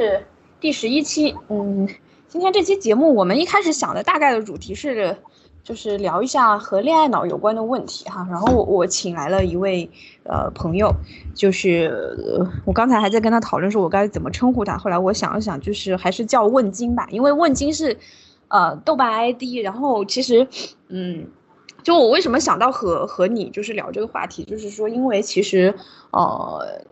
[0.00, 0.24] 是
[0.60, 1.88] 第十一期，嗯，
[2.28, 5.16] 今天这期节目我们一开始想的大概的主题是，
[5.64, 8.24] 就是聊一下和恋爱脑有关的问题哈。
[8.30, 9.90] 然后我我请来了一位
[10.22, 10.94] 呃朋友，
[11.34, 17.98] 就是我刚才还在跟他讨论说我该怎么称呼他，后来我想了想，就是还是叫问金吧，因为问金是
[18.46, 19.64] 呃豆瓣 ID。
[19.64, 20.46] 然后其实
[20.86, 21.26] 嗯，
[21.82, 25.74] 就我为什么想到和和你就是聊这个话题，就是说因为其实
[26.12, 26.84] 呃。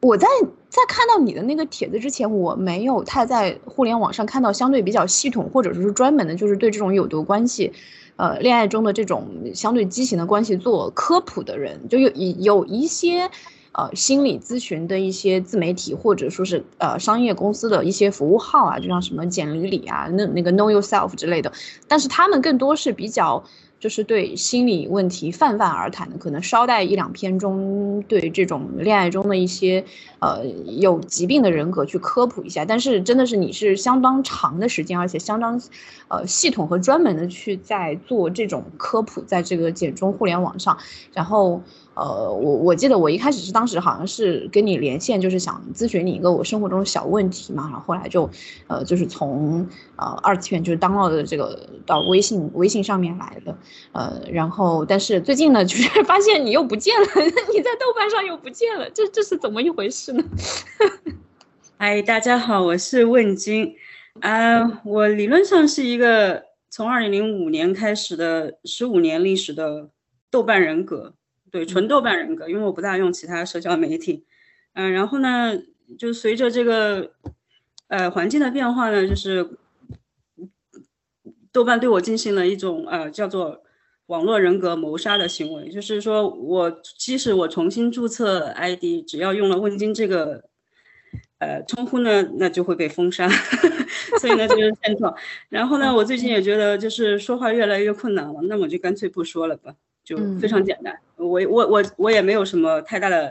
[0.00, 0.28] 我在
[0.68, 7.72] 在看到你的那个帖子之前，我没有太在互联网上看到相对比较系统或者说是专门的，就是对这种有毒关系，
[8.16, 13.28] 呃，恋爱中的这种相对畸形的关系做科普的人，就有有一些，
[13.72, 21.52] 呃，心理咨询的一些自媒体或者说是呃商业公司的一些服务号啊，就像什么简里里啊，那那个 Know Yourself 之类的，
[21.88, 23.42] 但是他们更多是比较。
[23.80, 29.84] 就是对心理问题泛泛而谈的，可能捎带一两篇中对这种恋爱中的一些
[30.18, 32.64] 呃有疾病的人格去科普一下。
[32.64, 35.60] 但是真的是你是相当长的时间，而且相当
[36.08, 40.76] 呃系统和专门的去在做这种科普，在这个简中互联网上，
[41.12, 41.62] 然后。
[41.98, 48.30] 呃，我我记得我一开始是当时好像是跟你连线，就是想咨询你一个我生活中的小问题嘛，然后后来就，
[48.68, 53.58] 呃，就是从呃二次元就是当到的这个到微信微信上面来的，
[53.90, 57.06] 呃，然后但是最近呢，就是 发现你又不见了，
[57.52, 60.22] 你在豆瓣上又不见了，这这是怎么一回事呢？
[61.78, 63.74] 嗨， 大家好，我是问金，
[64.20, 69.88] 啊，我理论上是一个从二零零五年开始的十五年历史的
[70.30, 71.14] 豆瓣人格。
[71.50, 74.24] 对，纯豆瓣人格，因为我不大用其他社交媒体，
[74.74, 75.58] 嗯，然后呢，
[75.98, 77.10] 就随着这个，
[77.88, 79.48] 呃，环境的变化呢，就是
[81.50, 83.62] 豆瓣对我进行了一种呃叫做
[84.06, 90.44] 网络人格谋杀的行为，就是说我即使我重新注册 ID，只要用了问津这个
[91.38, 93.28] 呃称呼呢，那就会被封杀，
[94.20, 95.14] 所以呢这就是现状。
[95.48, 99.74] 然后呢，我最近也觉得就是说话越来越困难了，那我就干脆不说了吧。
[100.08, 103.30] 就非常简单，我我我我也没有什么太大的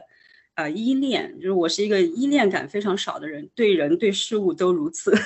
[0.53, 5.12] 啊依恋，就是我是一个依恋感非常少的人，对人对事物都如此。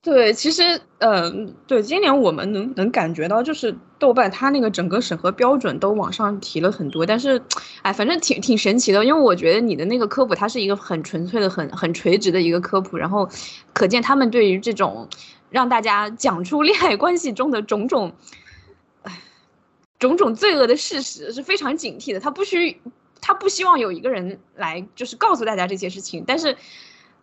[0.00, 7.42] 对，其实嗯，对，今年我们能能感觉到，就是豆瓣它那个整个审核标准都往上提了很多，但是
[7.82, 13.28] 哎，反正挺挺神奇的，因为我觉得你的那个科普它是一个很纯粹的、很很垂直的一个科普，然后
[13.72, 15.08] 可见他们对于这种
[15.50, 18.12] 让大家讲出恋爱关系中的种种。
[20.00, 22.80] 种种罪恶的事实是非常警惕的，他不需，
[23.20, 26.24] 他不希望有一个人来就是告诉大家这些事情。
[26.26, 26.56] 但是，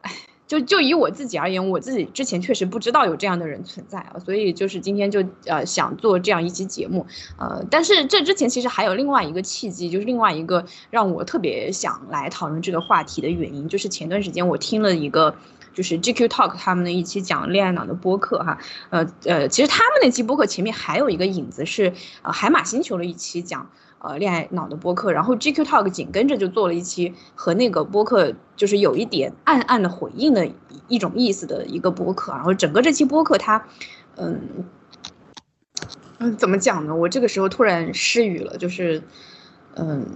[0.01, 0.11] 哎，
[0.47, 7.05] 就就以我自己而言，我自己之前确实不知道有这样的人存在啊，所以就是今天就呃想做这样一期节目，
[7.37, 15.35] 呃，但是这之前其实还有另外一个契机，就是另外一个让我特别想来讨论这个话题的原因，就是前段时间我听了一个。
[15.77, 18.57] 就是 GQ Talk 他们的一期讲恋爱脑的播客哈，
[18.89, 21.93] 呃呃，其实他们那期播客前面还有一个影子是
[22.23, 30.49] 呃海马星球的一期讲呃恋爱脑的播客，然后 GQ Talk 紧跟着就做了一期和那个播客就是有一点暗暗的回应的
[30.87, 33.63] 一种意思的一个播客，然后整个这期播客它，
[34.15, 34.65] 嗯
[36.17, 36.95] 嗯怎么讲呢？
[36.95, 39.03] 我这个时候突然失语了，就是
[39.75, 40.07] 嗯。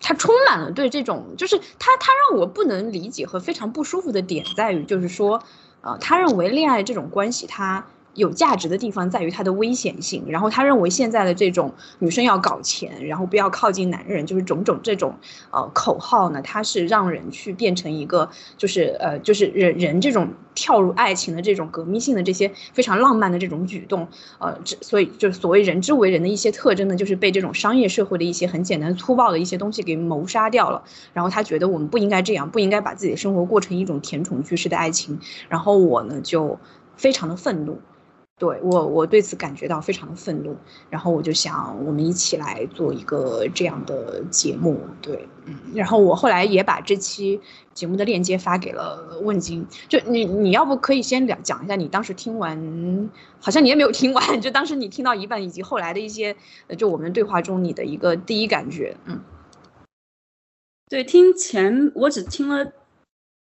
[0.00, 5.42] 他充满了对这种，就是他他让我不能理解和非常不舒服的点在于，就是说，
[5.80, 7.86] 呃，他认为恋爱这种关系，他。
[8.16, 15.14] 有价值的地方在于它的危险性，然后他认为现在的这种女生要搞钱，然后不要靠近男人，就是种种这种
[15.50, 30.82] 呃口号呢，它是让人去变成一个就是呃就是人人这种跳入爱情的这种革命性的这些非常浪漫的这种举动，呃，所以就是所谓人之为人的一些特征呢，就是被这种商业社会的一些很简单粗暴的一些东西给谋杀掉了。
[31.12, 35.20] 然后他觉得我们不应该这样，不应该把自己的生活过成一种甜宠居士的爱情。
[35.48, 36.58] 然后我呢就
[36.96, 37.78] 非常的愤怒。
[38.38, 40.54] 对我，我对此感觉到非常的愤怒，
[40.90, 47.40] 然后我就想，我们一起来做一个这样的节目，对，嗯，然后我后来也把这期
[47.72, 53.10] 节目的链接发给了问金，就你，你要不可以先讲讲一下你当时听完，
[53.40, 56.36] 好像你也没有听完，就当时你听到一半，以及后来的一些，
[56.76, 59.22] 就我们对话中你的一个第一感觉，嗯，
[60.90, 62.70] 对，听前我只听了。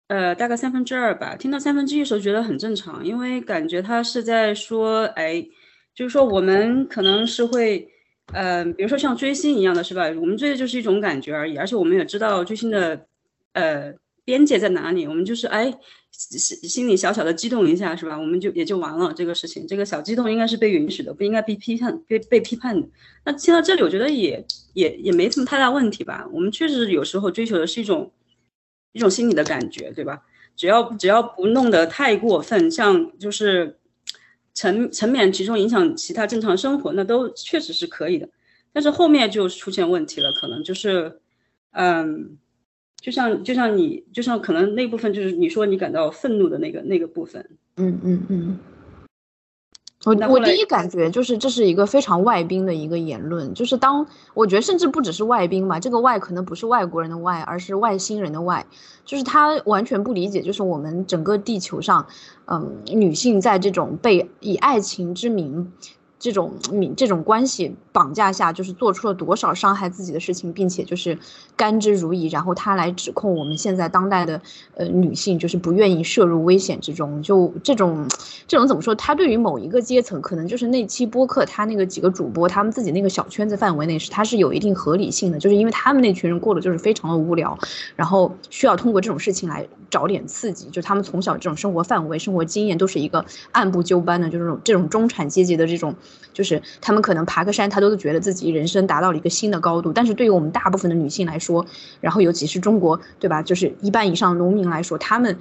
[0.09, 1.35] 呃，大概三分之二吧。
[1.35, 5.45] 听到三分之一的时候，觉得很正常，因为感觉他是在说，哎，
[5.93, 7.87] 就是说我们可能是会，
[8.33, 10.07] 呃，比如说像追星一样的是吧？
[10.19, 13.05] 我们追的就是一种感觉而已，而且我们也知道追星的，
[13.53, 13.93] 呃，
[14.25, 15.05] 边界在哪里。
[15.05, 15.71] 我们就是哎，
[16.09, 18.17] 心心里小小的激动一下是吧？
[18.17, 19.67] 我们就也就完了这个事情。
[19.67, 22.87] 这个小激动应该是被允许的，不应该被批判、被被批判的。
[23.25, 26.27] 那听到这里，我觉得也也也没什么太大问题吧。
[26.33, 28.11] 我们确实有时候追求的是一种。
[28.91, 30.23] 一种心理的感觉，对吧？
[30.55, 33.77] 只要只要不弄得太过分，像就是
[34.53, 38.27] 沉沉湎其中影响其他正常生活，那都确实是可以的。
[38.73, 41.21] 但是后面就出现问题了，可能就是，
[41.71, 42.37] 嗯，
[42.99, 48.59] 就像就像你就像可能那部分就是你说你感到愤怒的那个那个部分，嗯嗯嗯。
[50.05, 58.65] 我我第一感觉就是这是一个非常外宾的一个言论，就是当我觉得甚至不只是外宾吧，这个外可能不是外国人的外，而是外星人的外，
[59.03, 62.07] 就是他完全不理解，就是我们整个地球上，
[62.45, 65.73] 嗯，女性在这种被以爱情之名。
[66.19, 71.17] 这种你这种关系绑架下，就是做出了多少伤害自己的事情，并且就是
[71.55, 72.29] 甘之如饴。
[72.31, 74.41] 然后他来指控我们现在当代的
[74.75, 77.23] 呃女性，就是不愿意涉入危险之中。
[77.23, 78.05] 就这种
[78.47, 78.93] 这种怎么说？
[78.95, 87.57] 他对于某一个阶层，可能就是那期播客他那个几个主播，他们自己那个小圈子范围内是他是有一定合理性的，就是因为他们那群人过得就是非常的无聊，
[87.95, 90.69] 然后需要通过这种事情来找点刺激。
[90.69, 93.23] 就他们从小这种生活范围、生活经验都是一个
[93.53, 95.95] 按部就班的，就是这种这种中产阶级的这种。
[96.33, 99.91] 就是他们可能爬个山，他都觉得自己人生达到了一个新的高度。
[99.91, 101.65] 但是对于我们大部分的女性来说，
[102.01, 103.41] 然后尤其是中国，对吧？
[103.41, 105.37] 就是一半以上农民来说，他们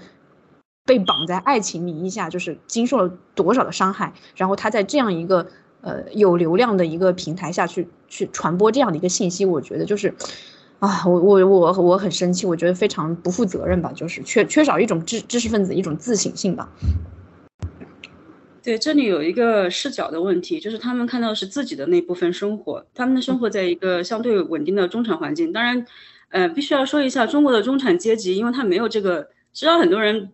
[0.84, 4.12] 被绑在爱情名义下，就是经受了多少的伤害。
[4.36, 5.46] 然后他在这样一个
[5.82, 10.14] 呃有流量的一个平台下去去传播这样的一个信息，我觉得就是
[10.80, 16.68] 啊，我我我我很生气，我觉得非常不负责任吧，就是缺缺少一种知知识分子一种自省性吧。
[18.68, 25.50] 对，这里有一个视角的问题，就是他们看到是自己的那部分生活，他们的生活在一个相对稳定的中产环境。
[25.54, 25.86] 当然，
[26.28, 30.32] 呃，必须要说一下中国的中产阶级，因为他没有这个，知道很多人，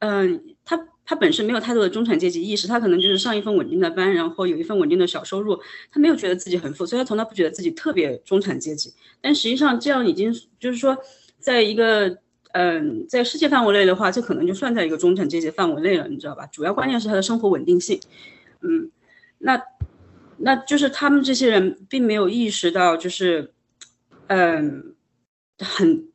[0.00, 5.56] 嗯，他他本身没有太多的中产阶级意识，他可能就是上一份稳定的班，然后有一份稳定的小收入，
[5.92, 8.92] 他没有觉得自己很富，所以他从来不觉得自己特别中产阶级。
[9.20, 10.98] 但实际上，这样已经就是说，
[11.38, 12.18] 在一个。
[12.58, 16.46] 嗯，在世界范围内的话，这可能就算在一个中产阶级范围内了，你知道吧？
[16.46, 18.00] 主要关键是他的生活稳定性。
[18.62, 18.90] 嗯，
[19.36, 19.62] 那
[20.38, 23.52] 那就是他们这些人并没有意识到，就是
[24.28, 24.94] 嗯，
[25.58, 26.08] 很，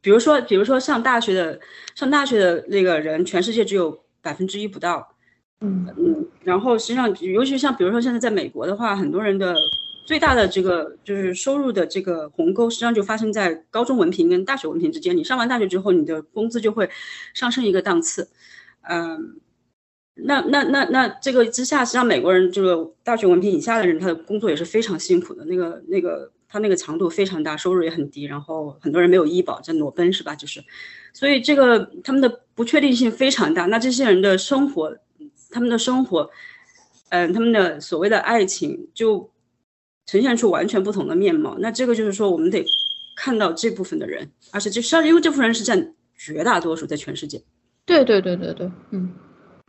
[0.00, 1.58] 比如说，比如说上大学的
[1.96, 5.16] 上大学的那个人，全世界只有百分之一不到。
[5.60, 9.52] 嗯嗯，然后实际上，尤其像比如说现在在美国的话，很多人的。
[10.08, 15.14] 最大的这个就是收入的这个鸿沟，实际上就发生在高中文凭跟大学文凭之间。
[15.14, 16.88] 你上完大学之后，你的工资就会
[17.34, 18.30] 上升一个档次。
[18.88, 19.36] 嗯，
[20.14, 25.44] 那那那那这个之下，实际上美国人这个大学文凭以下的人，他的工作也是非常辛苦的。
[25.44, 30.34] 那个那个他那个强度非常大，收入也很低，然后很多人没有医保在裸奔，是吧？
[30.34, 30.64] 就是，
[31.12, 33.66] 所以这个他们的不确定性非常大。
[33.66, 34.96] 那这些人的生活，
[35.50, 36.30] 他们的生活，
[37.10, 39.30] 嗯，他们的所谓的爱情就。
[40.08, 42.64] 呈现出完全不同的面貌，那这个就是说，我们得
[43.14, 47.42] 看到这部分的人，而且就是因为这部分人是占绝大多数，在全世界。
[47.84, 49.12] 对对对对对，嗯，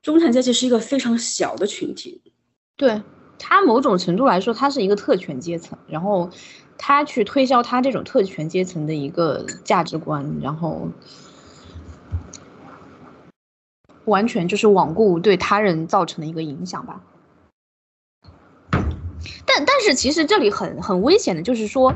[0.01, 2.21] 中产阶级是一个非常小的群体，
[2.77, 3.01] 对
[3.37, 6.29] 他某种程度来说，他是一个特权阶层，然后
[6.77, 10.87] 他去推销他这种特权阶层的一个价值观，然后
[14.05, 17.03] 完全就是罔顾对他人造成的一个影响吧。
[19.45, 21.93] 但但是其实这里很很危险的，就是说，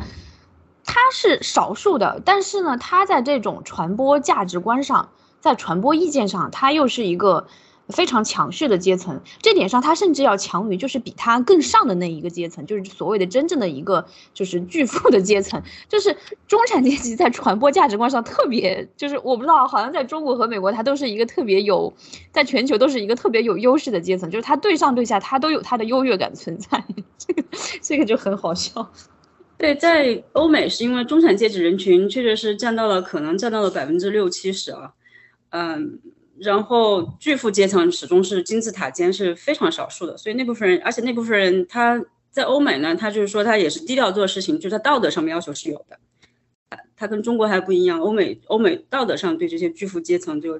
[0.86, 5.10] 他是少数的，但是呢，他在这种传播价值观上，
[5.40, 7.48] 在传播意见上，他又是一个
[7.90, 9.22] 非常强势的阶层。
[9.42, 15.62] 这点上，他甚至要强于就是比他更上的那一个阶层，就是所谓的真正的一个就是巨富的阶层。
[15.90, 16.16] 就是
[16.48, 21.94] 中产阶级在传播价值观上特别，就是我不知道，好像在中国和美国，它都是一个特别有，
[22.32, 26.84] 在全球都是一个特别有优势的阶层，就是他对上对下，他都有他的优越感存在。
[27.18, 27.44] 这个
[27.82, 28.92] 这个就很好笑，
[29.58, 34.92] 对，在欧美是因为中产阶级人群确实是占到了可能占到了百分之六七十啊，
[35.52, 36.00] 嗯，
[36.44, 45.98] 然后巨富阶层始终是金字塔尖是非常少数的，所以那部分人，而且那部分人他在欧美呢，他就是说他也是低调做事情，就是他道德上面要求是有的，
[46.96, 50.60] 他跟中国还不一样，欧美欧美道德上对这些巨富阶层就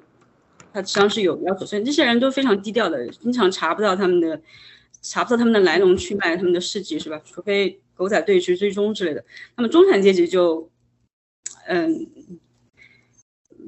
[0.72, 4.40] 他实际上是有要求，所以这些人都非常低调的，经常查不到他们的。
[5.06, 7.20] 查不到他们的来龙去脉，他们的事迹是吧？
[7.26, 9.22] 除非狗仔队去追踪之类的。
[9.54, 10.70] 那么中产阶级就，
[11.66, 12.06] 嗯，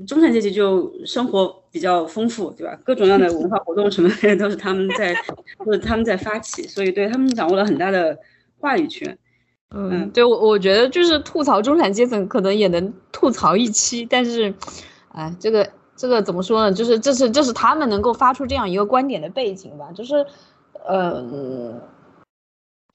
[0.06, 2.78] 中产阶级就生活比较丰富，对吧？
[2.84, 5.14] 各种各样的文化活动什么的都是他们在，
[5.64, 8.18] 都是他们在发起，所以对他们掌握了很大的
[8.58, 9.16] 话语权。
[9.70, 14.52] 嗯，对我我觉得就是吐槽中产阶层可能也能吐槽一期，但是，
[15.12, 16.72] 哎，这个这个怎么说呢？
[16.74, 20.26] 就是这是这是他们能够发出这样一个观点的背景吧，就是。
[20.88, 21.80] 呃，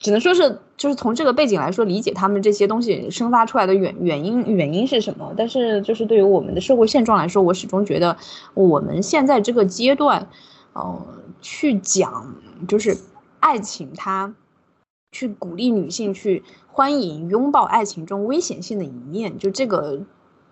[0.02, 5.32] 只能说是就是从这个背景来说，理解他们这些东西生发出来的原原因原因是什么。
[5.36, 8.16] 但是就是对于我们的社会现状来说，我始终觉得
[8.54, 10.28] 我们现在这个阶段，
[10.72, 11.06] 呃，
[11.40, 12.34] 去讲
[12.66, 12.98] 就是
[13.38, 14.34] 爱情，它
[15.12, 20.00] 去鼓励女性去欢迎拥抱爱情中危险性的一面，就这个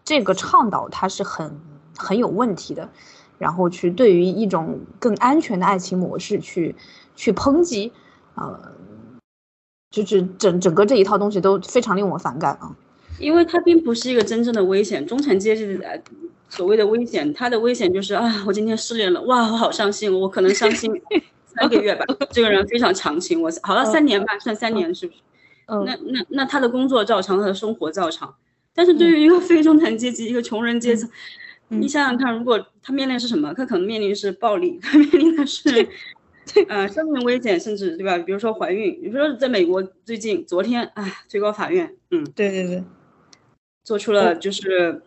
[0.04, 1.60] 这个倡导它是很
[1.98, 2.88] 很有问题的。
[3.36, 6.76] 然后去对于一种更安全的爱情模式去
[7.16, 7.90] 去抨击，
[8.34, 8.72] 呃，
[9.90, 12.74] 就是整整个这一套东西都非常令我反感啊，
[13.18, 16.02] 因为它并不是一个真正的危险，中产阶级的
[16.48, 20.90] 所谓的危险，它的危险就是啊，我今天失恋了，哇，我好伤心，我可能伤心
[21.46, 25.18] 三个月吧，这个人非常长情，我好了三年吧，算三年是不是？
[25.66, 28.32] 嗯，那那那他的工作照常，他的生活照常，
[28.72, 31.10] 但是对于一个非中产阶级，一个穷人阶层。
[31.72, 33.54] 你想想看，如果他面临是什么？
[33.54, 35.88] 他可能面临是暴力，他面临的是，
[36.68, 38.18] 呃，生命危险，甚至对吧？
[38.18, 42.84] 比如说怀孕，比如说在美国最近昨天，哎，最高法院，嗯，对对对，
[43.84, 45.02] 做出了就是，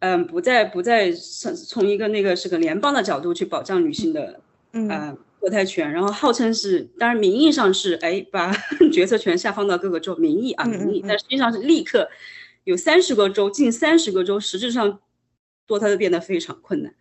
[0.00, 4.40] 嗯，不再不再从从一个那个是个联邦的角度去保障女性的，
[4.72, 4.88] 嗯，
[5.40, 8.52] 堕胎权，然后号称是，当然名义上是，哎，把
[8.92, 12.08] 决策权下放到各个州，名义啊名义，但实际上是立刻
[12.64, 15.00] 有三十个州，近三十个州，实质上。
[15.68, 16.92] 堕胎都变得非常困难，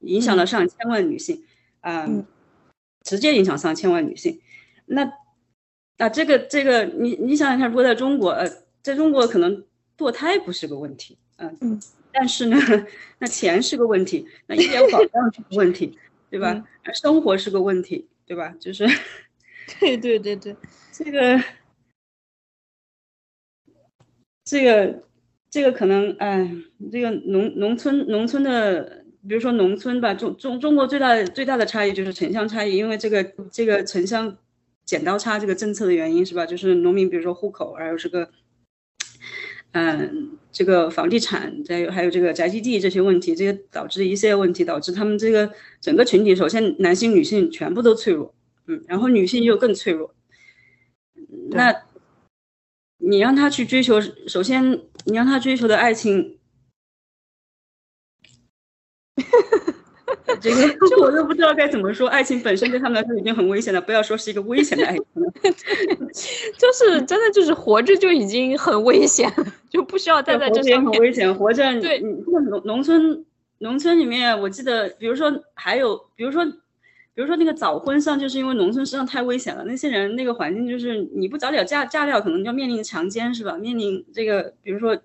[0.00, 1.42] 影响了上千万女性，
[1.80, 2.08] 啊，
[3.02, 4.40] 直接影响上千万女性。
[4.86, 5.04] 那，
[5.98, 8.48] 啊，这个这个，你你想想看，如果在中国，呃，
[8.82, 9.64] 在中国可能
[9.96, 11.80] 堕胎不是个问题，嗯，
[12.12, 12.56] 但是呢，
[13.18, 15.98] 那钱是个问题，那医疗保障是个问题，
[16.30, 16.64] 对吧？
[16.94, 18.54] 生活是个问题，对吧？
[18.60, 18.86] 就是，
[19.80, 20.56] 对对对对，
[20.92, 21.42] 这个，
[24.44, 25.02] 这个。
[25.50, 26.46] 这个可能，哎，
[26.92, 34.36] 这个农农村农村的，比如说农村吧，中中中国最大的最大的差异就是城乡差异，因为这个这个城乡
[34.84, 36.46] 剪刀差这个政策的原因是吧？
[36.46, 38.30] 就是农民比如说户口，还有这个，
[39.72, 48.34] 嗯，这个房地产，再有还有这个宅基地这些问题，这些导致一系列问题，导致他们这个整个群体，首先男性女性全部都脆弱，
[48.66, 50.14] 嗯，然后女性又更脆弱，
[51.50, 51.82] 那。
[53.00, 56.36] 你让他去追求，首先你让他追求的爱情，
[60.40, 62.08] 这个 这我都不知道该怎么说。
[62.08, 65.32] 爱情本身对他们来说已经很危险了，不要说是一个危险的爱情了，
[66.56, 70.92] 就是真的就是活着就已经很危险了，就不需要再在这上面。
[70.92, 73.24] 很危险，活着对，农农村
[73.58, 76.46] 农村里面，我记得，比如说还有，比如说。
[77.14, 79.64] 比如说那个早婚上，就是因为农村实际上太危险了。
[79.64, 83.58] 那些人那个环境就是你不早点嫁嫁掉，可能就要面临强奸，是吧？
[83.58, 84.96] 面临这个，比如说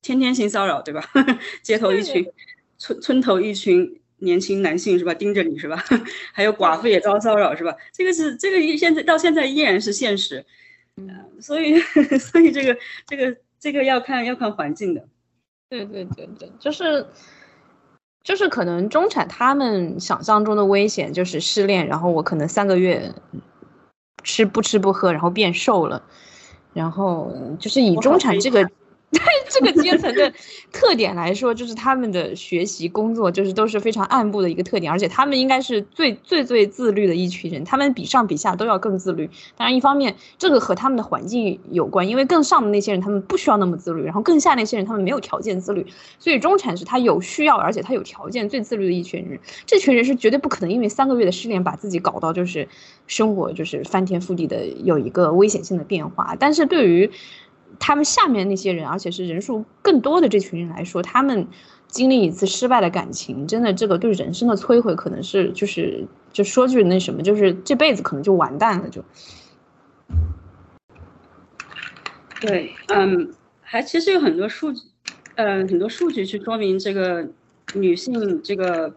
[0.00, 1.04] 天天性骚扰，对吧？
[1.62, 2.26] 街头一群
[2.82, 5.14] 村村头一群年轻男性，是吧？
[5.14, 5.76] 盯着你是吧？
[6.34, 7.76] 还有寡妇也遭骚扰，是吧？
[7.92, 10.44] 这个是这个现在到现在依然是现实。
[10.96, 11.08] 嗯，
[11.40, 11.78] 所以
[12.18, 15.06] 所以这个这个这个要看要看环境的。
[15.70, 17.06] 对对对对，就是。
[18.24, 23.12] 就是可能中产他们想象中的危险就是失恋，然后我可能三个月
[24.22, 26.00] 吃不吃不喝，然后变瘦了，
[26.72, 28.70] 然后就是以中产这个。
[29.50, 30.32] 这个阶层的
[30.72, 39.28] 特点来说，就是他们的学习、工作，就是都是非常暗部的一个特点，而且他们应该是最最最自律的一群人，他们比上比下都要更自律。
[39.56, 45.86] 当然，一方面这个和他们的环境有关，因为更上的那些人他们不需要那么自律，然后更下那些人他们没有条件自律，
[46.18, 49.38] 所以中产是他有需要，而且他有条件最自律的一群人。
[49.66, 52.66] 这群人是绝对不可能因为三个月的失恋把自己搞到就是
[53.06, 56.34] 生活就是翻天覆地的有一个危险性的变化。
[56.38, 57.10] 但是对于
[57.84, 61.48] 他们下面那些人，而且是人数更多的这群人来说，他们
[61.88, 69.04] 经历一次失败的感情，真的这个对人生的摧毁，可能是就是就说句那什么，就是这辈子可能就完蛋了，就。
[72.40, 74.80] 对，嗯，还其实有很多数据，
[75.34, 77.28] 嗯，很多数据去说明这个
[77.74, 78.94] 女性这个，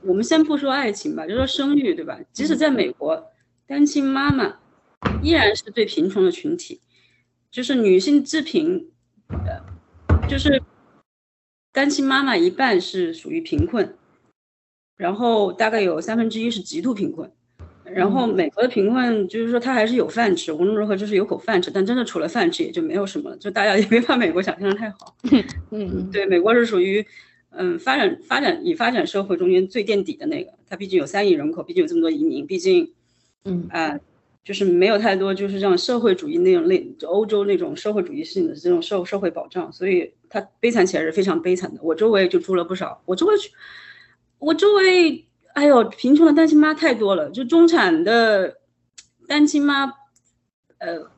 [0.00, 2.18] 我们先不说爱情吧，就说生育，对吧？
[2.32, 3.26] 即使在美国，
[3.66, 4.56] 单亲妈妈
[5.20, 6.80] 依然是最贫穷的群体。
[7.56, 8.90] 就是女性致贫，
[9.30, 10.62] 呃，就是
[11.72, 13.96] 单亲妈妈一半是属于贫困，
[14.98, 17.32] 然后大概有三分之一是极度贫困，
[17.82, 25.16] 然后美国的贫困就是说他还是有饭吃，无论如何就是有口饭吃，但真的除了饭吃也就没有什么了，就大家也别把美国想象的太好。
[25.72, 27.06] 嗯，对，美国是属于
[27.52, 32.92] 嗯发展发展以发展社会中间最垫底的那个，它毕竟有三亿人口，毕竟有这么多移民，毕竟
[33.46, 33.98] 嗯啊。
[34.46, 41.80] 就是没有太多，就是这样社会主义那种类，欧洲那种社会主义性的这种社社会保障，所以他悲惨起来是非常悲惨的。
[41.82, 43.34] 我周围就住了不少，我周围，
[44.38, 48.58] 我周围，哎呦，贫穷的单亲妈太多了，就中产的，
[49.26, 49.92] 单亲妈，
[50.78, 51.10] 呃，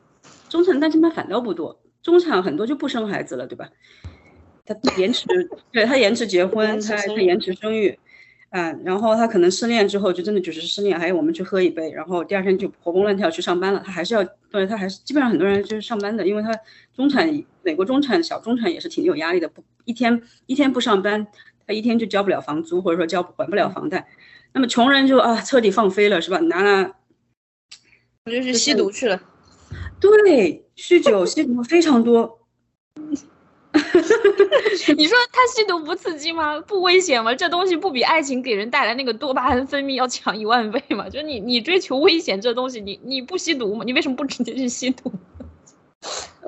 [0.49, 3.69] 中产单亲妈反倒不多，中产很多就不生孩子了，对吧？
[4.65, 5.27] 他延迟，
[5.71, 7.99] 对他延迟结婚，他他延迟生育。
[8.51, 13.83] 啊，然后他可能失恋之后就真的只是失恋，还有我们去喝一杯，然后第二天就活蹦乱跳去上班了。
[13.85, 16.51] 他还是要，对他还是基本上很多人就是上班的，因为他
[16.97, 17.29] 中产，
[17.63, 21.27] 美国中产小中产也是挺有压力的，不一天一天不上班，
[21.67, 24.09] 他一天就交不了房租，或者说交还不了房贷。
[24.55, 26.39] 那么穷人就啊彻底放飞了，是吧？
[26.39, 26.97] 拿了，
[28.25, 29.21] 我就是吸毒去了，
[30.01, 32.39] 对，酗酒吸毒非常多。
[34.97, 36.61] 你说他吸毒不刺激吗？
[36.61, 37.35] 不危险吗？
[37.35, 41.09] 这东西不比爱情给人带来那个多巴胺分泌要强一万倍吗？
[41.09, 43.85] 就是你，你追求危险这东西，你你不吸毒吗？
[43.85, 45.13] 你为什么不直接去吸毒？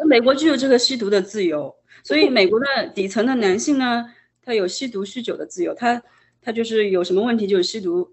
[0.07, 4.07] 美国就有这个吸毒的自由，所以美国的底层的男性呢，
[4.45, 6.03] 他有吸毒酗酒的自由，他
[6.41, 8.11] 他就是有什么问题就吸毒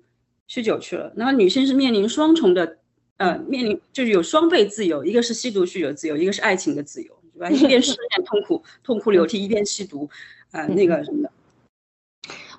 [0.50, 1.14] 酗酒去了。
[1.16, 2.78] 然后女性是面临双重的，
[3.18, 7.17] 呃，面临就是有双倍自由，一个是吸毒酗酒自由，一个是爱情的自由。
[7.52, 10.10] 一边失恋痛苦痛哭流涕，一边吸毒，
[10.52, 11.32] 啊，那个什么的。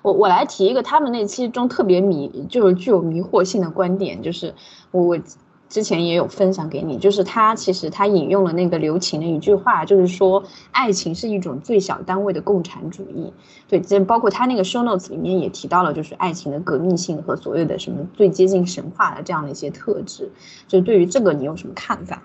[0.01, 4.53] 我我来提一个他们那期中特别迷，就是具有迷惑性的观点，就是
[4.91, 5.19] 我我
[5.67, 13.31] 之前也有分享给你，就是他其实他引用了那个刘擎的一句话，就是说爱情是一种最小单位的共产主义。
[13.67, 20.31] 对，这包括他那个 show notes 里面也提到了，就是爱情的革命性和所谓的什么最接近神话的这样的一些特质。
[20.67, 22.23] 就对于这个，你有什么看法？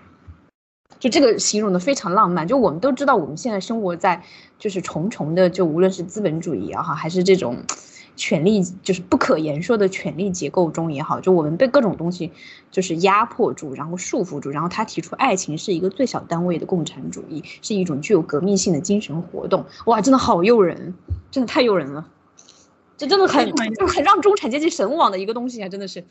[0.99, 4.23] 就这个形容的非常浪漫，就我们都知道，我们现在生活在
[4.59, 7.59] 就是重重的，就无论是资本主义也好，还是这种
[8.17, 12.31] 权力就是不可言说的权力结构中也好，就我们被各种东西
[12.71, 14.51] 就是压迫住，然后束缚住。
[14.51, 19.67] 然后他提出，爱情是一个最小单位的共产主义，是一种具有革命性的精神活动。
[19.87, 20.95] 哇，真的好诱人，
[21.31, 22.09] 真的太诱人了，
[22.97, 26.05] 这真的很就很让中产阶级神往的一个东西啊，真的是，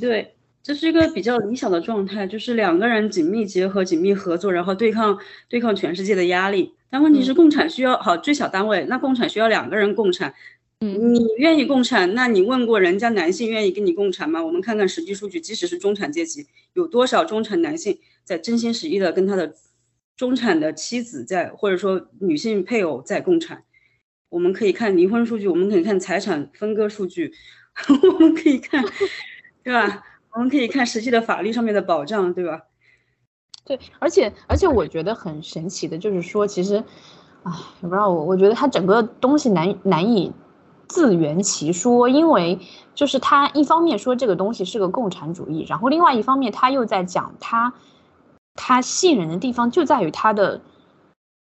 [0.00, 0.34] 对。
[0.62, 6.74] 这是一个比较理想的状态，就是两个人紧密结合、紧密合作，然后对抗对抗全世界的压力。
[6.90, 10.34] 但问题是，共产需要好最小单位，那共产需要两个人共产。
[10.80, 12.14] 嗯，你愿意共产？
[12.14, 14.42] 那你问过人家男性愿意跟你共产吗？
[14.44, 19.54] 我们看看实际数据，即使是中产阶级，有多少中产男性在真心实意的跟他的
[20.16, 23.64] 中产的妻子在，或者说女性配偶在共产？
[24.28, 27.32] 我们可以看离婚数据，我们可以看财产分割数据，
[28.12, 28.84] 我们可以看，
[29.62, 30.02] 对吧？
[30.32, 32.62] 我们可以看实际的法律上面的保障，对吧？
[33.64, 36.76] 对，而且而且我觉得很神奇的就是说，其实，
[37.42, 40.32] 啊，也不知道我，我觉得它整个东西难难以
[40.88, 42.58] 自圆其说，因为
[42.94, 47.72] 就是它一方面说这个东西是个共产主义，然后另外一方面他又在讲它，
[48.54, 50.60] 它吸引人的地方就在于它的。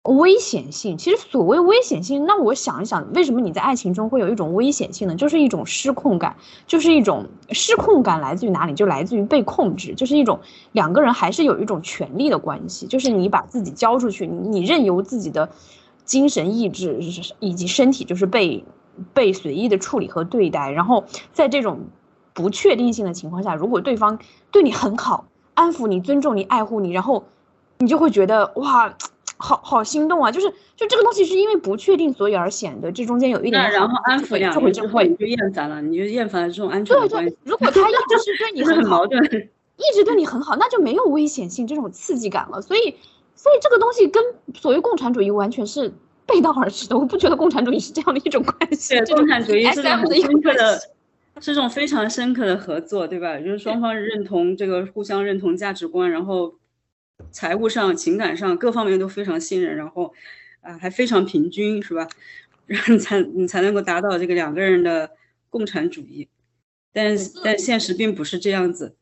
[0.06, 5.16] 危险性，其实所谓危险性，那我想一想，为什么你在爱情中会有一种危险性呢？
[5.16, 6.36] 就是一种失控感，
[6.68, 8.74] 就是一种失控感来自于哪里？
[8.76, 10.40] 就来自于被控制，就是一种
[10.74, 15.50] 两个人还是有一种权力的关系，就是你把自己交出去，你任由自己的
[16.04, 17.00] 精神意志
[17.40, 18.64] 以及身体就是被
[19.12, 21.80] 被随意的处理和对待，然后在这种
[22.34, 24.20] 不确定性的情况下，如果对方
[24.52, 27.24] 对你很好，安抚你、尊重你、爱护你，然后
[27.80, 28.94] 你就会觉得哇。
[29.38, 30.32] 好好心动啊！
[30.32, 33.72] 就是就这个东西是因为不确定，所以而显得这中间有一点。
[33.72, 37.38] 然后安抚两人之后，你就厌烦了，你就厌烦了这种安全关系。
[37.44, 42.62] 如果他一直是对你 很矛盾，一直对你很好，那就没有危险性这种刺激感了。
[42.62, 42.96] 所以，
[43.36, 45.94] 所以这个东西跟所谓共产主义完全是
[46.26, 46.98] 背道而驰的。
[46.98, 48.96] 我不觉得共产主义是这样的一种关系。
[48.98, 50.88] 对，共产主义是很深刻的，是
[51.42, 53.38] 这种非常深刻的合作，对吧？
[53.40, 56.54] 就是双方认同这个互相认同价值观，然后。
[57.32, 60.14] 财务上、情感上各方面都非常信任，然后，
[60.62, 62.08] 啊，还非常平均，是吧？
[62.66, 65.12] 然后才你才能够达到这个两个人的
[65.50, 66.28] 共产主义，
[66.92, 68.96] 但但现实并不是这样子。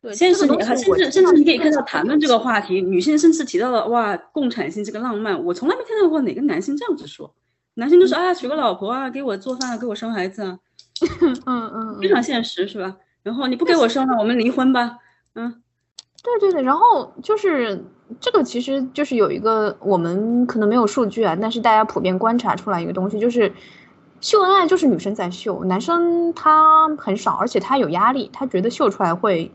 [0.00, 7.34] 对，现实你还甚至甚至你可以看到谈论这个话题，女性甚至提到了哇，共产性这个浪漫，我从来没听到过哪个男性这样子说，
[7.74, 10.58] 男性都是啊，娶个老婆啊，给我做饭，给我生孩子啊，
[11.46, 12.96] 嗯嗯，非常现实，是吧？
[13.22, 14.98] 然后你不给我生了，我们离婚吧，
[15.34, 15.61] 嗯。
[16.22, 17.84] 对对对，然后就是
[18.20, 23.52] 这个，其实就是有一个我们可能没有数据啊，但是大家普遍观察出来一个东西，就是
[24.20, 29.50] 秀恩爱就是女生在秀，男生他很少，而且他有压力，他觉得秀出来会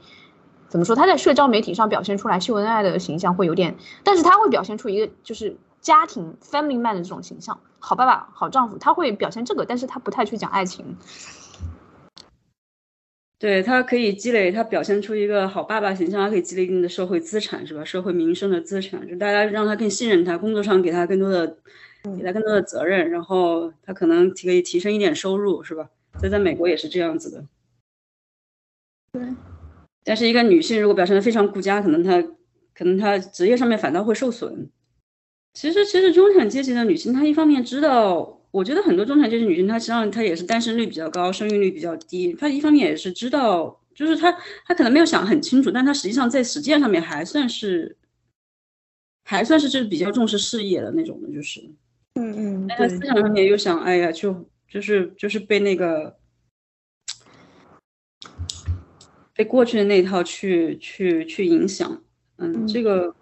[0.68, 0.94] 怎么说？
[0.94, 10.98] 他在社交媒体上表现出来秀恩爱的形象会有点，但是他会表现出一个就是家庭 family man 的这种形象，好爸爸、好丈夫，他会表现这个，但是他不太去讲爱情。
[13.40, 17.84] 对他可以积累，他表现出一个好爸爸形象，他可以积累一定的社会资产，是吧？
[17.86, 21.58] 社会民生的资产，就大家让他更信任他，工作上给他更多的，
[22.18, 25.90] 给他更多的责任，然后他可能可以提升一点收入，是吧？
[26.18, 27.46] 所以在美国也是这样子的。
[29.12, 29.22] 对，
[30.04, 32.20] 但是一个女性如果表现的非常顾家，可能她
[32.74, 34.70] 可能她职业上面反倒会受损。
[35.54, 42.34] 其实，其实中产阶级的女性，她一方面知道，我觉得很多中产阶级女性，她实际上她也是单身率比较高，生育率比较低。
[42.34, 44.32] 她一方面也是知道，就是她
[44.66, 47.96] 她可能没有想很清楚，但她实际上在实践上面还算是，
[49.24, 51.62] 还算是就是比较重视事业的那种的，就是，
[52.16, 52.66] 嗯嗯。
[52.68, 56.18] 但她思想上面又想，哎呀，就就是就是被那个，
[59.36, 62.02] 被过去的那套去去去影响，
[62.38, 63.14] 嗯，这个。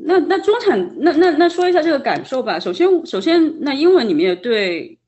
[0.00, 2.58] 那那中产那那那说一下这个感受吧。
[2.58, 4.98] 首先首先，那英文里面对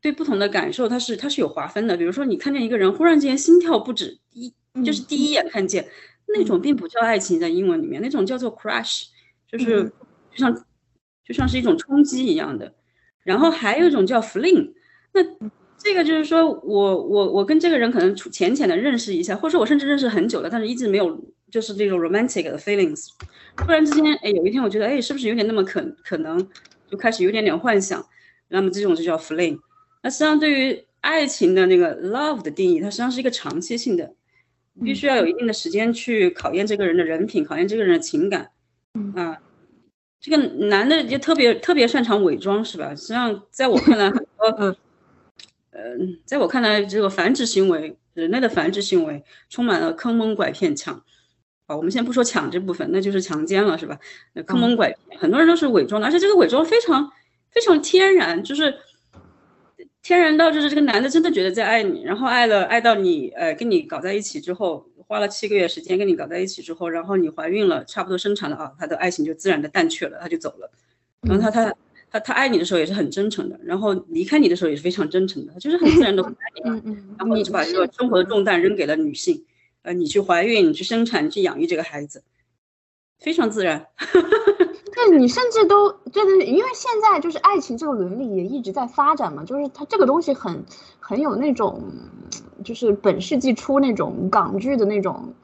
[0.00, 1.96] 对不同的感受，它是它是有划分的。
[1.96, 4.52] 比如说，你看见一个人忽然之间心跳不止，一
[4.84, 5.86] 就是第一眼看见
[6.28, 9.04] 那种，并不叫爱情，在英文里面那种叫做 crush，
[9.50, 9.84] 就是
[10.30, 10.64] 就像
[11.24, 12.74] 就像是一种冲击一样的。
[13.22, 14.72] 然后还有一种叫 fling，
[15.12, 15.22] 那
[15.76, 23.08] 这个就是说我我我跟这个人可能浅浅的认识一下，或者说我甚至认识很久了，但是一直没有就是这种 romantic 的 feelings。
[23.56, 26.48] 突然之间，哎，有一天我觉得，哎，是不是有点那么可可能，
[26.90, 28.04] 就开始有点点幻想。
[28.48, 29.58] 那么这种就叫 flame。
[30.02, 34.14] 那实际上对于爱情的那个 love 的定义，它实际上是一个长期性的，
[34.84, 38.50] 必须要有一定的时间去考验这个人的人品，考验这个人的情感。
[39.14, 39.38] 啊，
[40.20, 40.36] 这个
[40.68, 42.94] 男的就特别特别擅长伪装，是吧？
[42.94, 44.76] 实际上在我看来，很多，
[45.72, 51.02] 嗯，在我看来，这个繁殖行为，人类的繁殖行为充满了坑蒙拐骗抢。
[51.66, 53.98] 啊，我们先不说抢这部分，那就是强奸了，是吧？
[54.34, 57.10] 那坑蒙拐骗，很多人都是伪装的，而且这个伪装非常
[57.50, 58.72] 非常天然，就是
[60.00, 70.70] 天然到就是这个男的真的觉得在爱你，然后爱了爱到你，呃，跟你搞在一起之后，花了七个月时间跟你搞在一起之后，然后你怀孕了，差不多生产了啊，他的爱情就自然的淡去了，他就走了。
[71.22, 71.74] 然后他他
[72.12, 76.80] 他他爱你的时候也是很真诚的，然后离开你的时候也是非常真诚的，就是很自然的爱你了。
[77.18, 79.44] 然后你就把这个生活的重担扔给了女性。
[79.86, 82.24] 呃，你去怀孕，你去生产，你去养育这个孩子，
[83.20, 83.86] 非常自然。
[84.92, 90.64] 对，你甚至都对对对，因为现在就是爱情这个伦理也一直在发展嘛，就是它这个东西很
[90.98, 91.80] 很有那种，
[92.64, 95.34] 就是本世纪初那种港剧的那种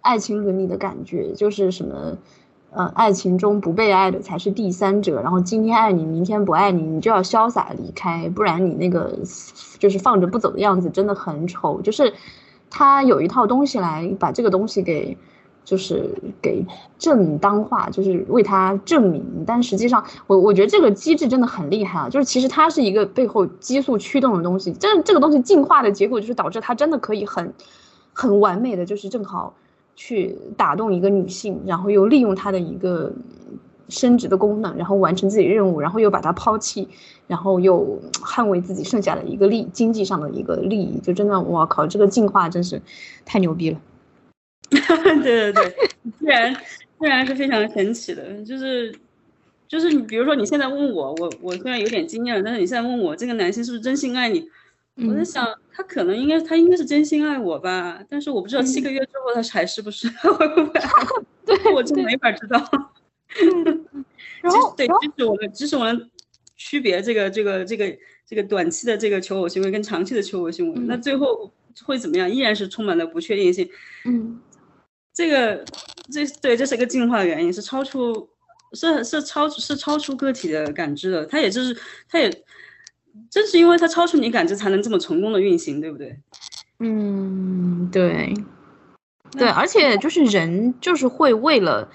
[0.00, 2.18] 爱情伦理的感觉，就是什么，
[2.70, 9.20] 呃，爱情中不被爱的才是第三者，然后今天爱你，明天不爱你，你就要潇洒离开，不然你那个
[9.78, 12.12] 就是放着不走的样子真的很丑，就是。
[12.76, 15.16] 他有一套东西来把这个东西给，
[15.64, 16.10] 就是
[16.42, 16.66] 给
[16.98, 19.24] 正当化，就是为他证明。
[19.46, 22.08] 但实际上，我我觉得这个机制真的很厉害啊！
[22.08, 24.72] 就是其实它是一个背后激素驱动的东西。
[24.72, 27.54] 这这个东西进化的结果就是导致它真的可以很，
[28.12, 29.54] 很完美的就是正好
[29.94, 33.12] 去打动一个女性，然后又利用她的一个。
[33.88, 36.88] 生殖的功能，然后完成自己任务，然后又把它抛弃，
[37.26, 42.80] 然后又捍卫自己剩下的一个利经济上的一个利益，就真的，我靠，这个进化真是
[43.24, 43.80] 太牛逼了。
[44.70, 45.74] 对对对，
[46.18, 46.54] 自然
[46.98, 48.94] 自然是非常神奇的，就是
[49.68, 54.48] 就是你比如说你现在问我，我我虽然有点经验了，但是你现在问我这个男性是不是真心爱你，
[55.06, 60.80] 我在想他可能应该他应该是真心爱我吧，但是我不知道七个月之后他还是不是 会不 会，
[61.44, 62.58] 对我就没法知道。
[64.42, 66.10] 然后对，这是我们，这是我们
[66.56, 71.50] 区别这个这个这个这个短期的这个求偶行为跟长期的求偶行为，那最后
[71.84, 72.30] 会怎么样？
[72.30, 73.68] 依然是充满了不确定性。
[74.04, 74.38] 嗯，
[75.12, 75.64] 这个
[76.12, 78.28] 这对，这是一个进化原因，是超出
[78.72, 81.24] 是是超是超出个体的感知的。
[81.26, 81.76] 它也就是
[82.08, 82.30] 它也
[83.30, 86.16] 正是因为它超出你感知，才能这么成功的运行，对不对？
[86.80, 88.34] 嗯，对，
[89.32, 91.90] 对，而且就是人就是会为了。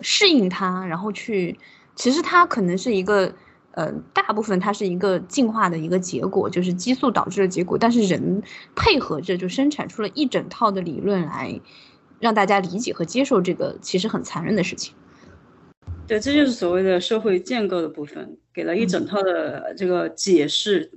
[0.00, 1.58] 适应它，然后去，
[1.94, 3.34] 其实它可能是一个，
[3.72, 7.76] 呃，大部分它是一个进化的一个结果，就是激素导致的结果。
[7.76, 8.42] 但是人
[8.74, 11.60] 配合着就生产出了一整套的理论来
[12.20, 14.94] 让大家理解和接受这个其实很残忍的事情。
[16.06, 20.90] 对，这就是所谓的社会建构的部分，给了一整套的这个解释。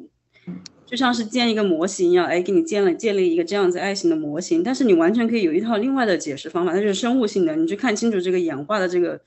[0.92, 9.22] 就像是建一个模型一样，哎，给你建了建立一个这样子爱情的模型，但是你完全可以有一套另外的解释方法，它就是生物性的，你去看清楚这个演化的这个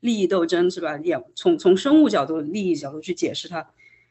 [0.00, 0.98] 利益斗争是吧？
[1.04, 3.66] 演从从生物角度、利益角度去解释它，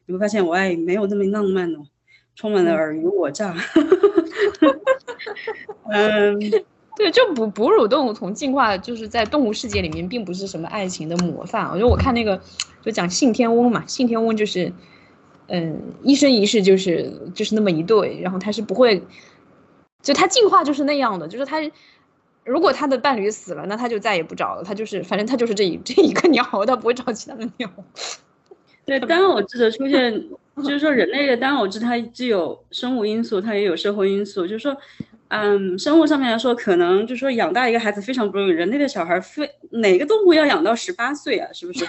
[0.06, 1.88] 你会发现我爱没有那么浪漫哦，
[2.36, 3.56] 充满了尔虞我诈。
[5.92, 6.40] 嗯，
[6.96, 12.40] 对，就哺哺乳动物从进化就是在动物世界里面并不是什么爱情的模范，我觉得我看那个
[12.84, 14.72] 就讲信天翁嘛，信天翁就是。
[15.50, 19.02] 嗯，一生一世就是就是那么一对，然后他是不会，
[20.02, 21.58] 就他进化就是那样的，就是他
[22.46, 27.70] 如果他的伴侣死了，那他就再也不找了，他就是反正他就是这一这一个鸟，他不会找其他的鸟。
[28.86, 30.12] 对，单偶制的出现，
[30.58, 34.48] 就是说人类的单偶制，它既有生物因素，它也有社会因素。
[34.48, 34.76] 就是说，
[35.28, 38.50] 嗯，生物上面来说，可能就是说养大一个孩子非常不容易。
[38.50, 41.48] 人类的小孩非哪个动物要养到十八岁啊？
[41.54, 41.86] 是不是？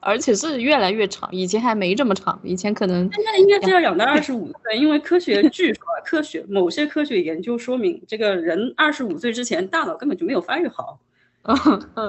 [0.00, 11.00] 而且是越来越长，以前还没这么长，以前可能现在应该是要养到二十五岁，因为科学据说科学某些科学研究说明，这个人二十五岁之前大脑根本就没有发育好。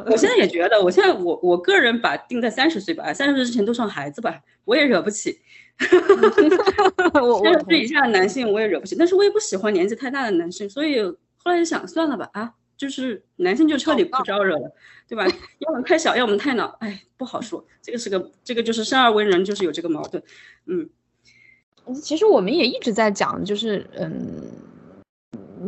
[0.10, 5.40] 我现在也觉得，我现在我我个人把定在三十岁吧，三十岁之前都算孩子吧，我也惹不起。
[5.80, 14.74] 三十岁以下的男性我也惹不起，但是我也不喜欢年纪太大的男性，所以后来就想算了吧，啊，就是男性就彻底不招惹了，
[15.08, 15.28] 对吧？
[15.60, 17.64] 要么太小，要么太老，哎，不好说。
[17.82, 20.24] 这个是个，这个就是生而为人，就是有这个矛盾。
[20.66, 20.90] 嗯，
[22.02, 24.18] 其实我们也一直在讲，就是嗯。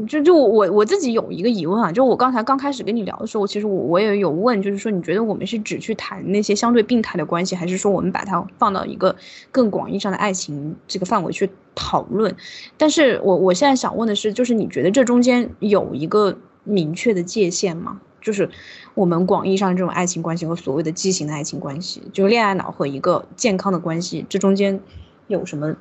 [0.08, 9.14] 就就我我自己有一个疑问啊，就我刚才刚开始跟你聊的时候，其实我我也有问，就是说你觉得我们是只去谈那些相对病态的关系，还是说我们把它放到一个
[9.52, 12.34] 更广义上的爱情这个范围去讨论？
[12.78, 18.02] 但是我我现在想问的是，就是你觉得这中间有一个明确的界限吗？
[18.22, 18.50] 就是
[18.94, 24.80] 我们广义上这种爱情关系和所谓的畸形的爱情关系，就恋爱脑和一个健康的关系，这中间
[25.28, 25.76] 有什么？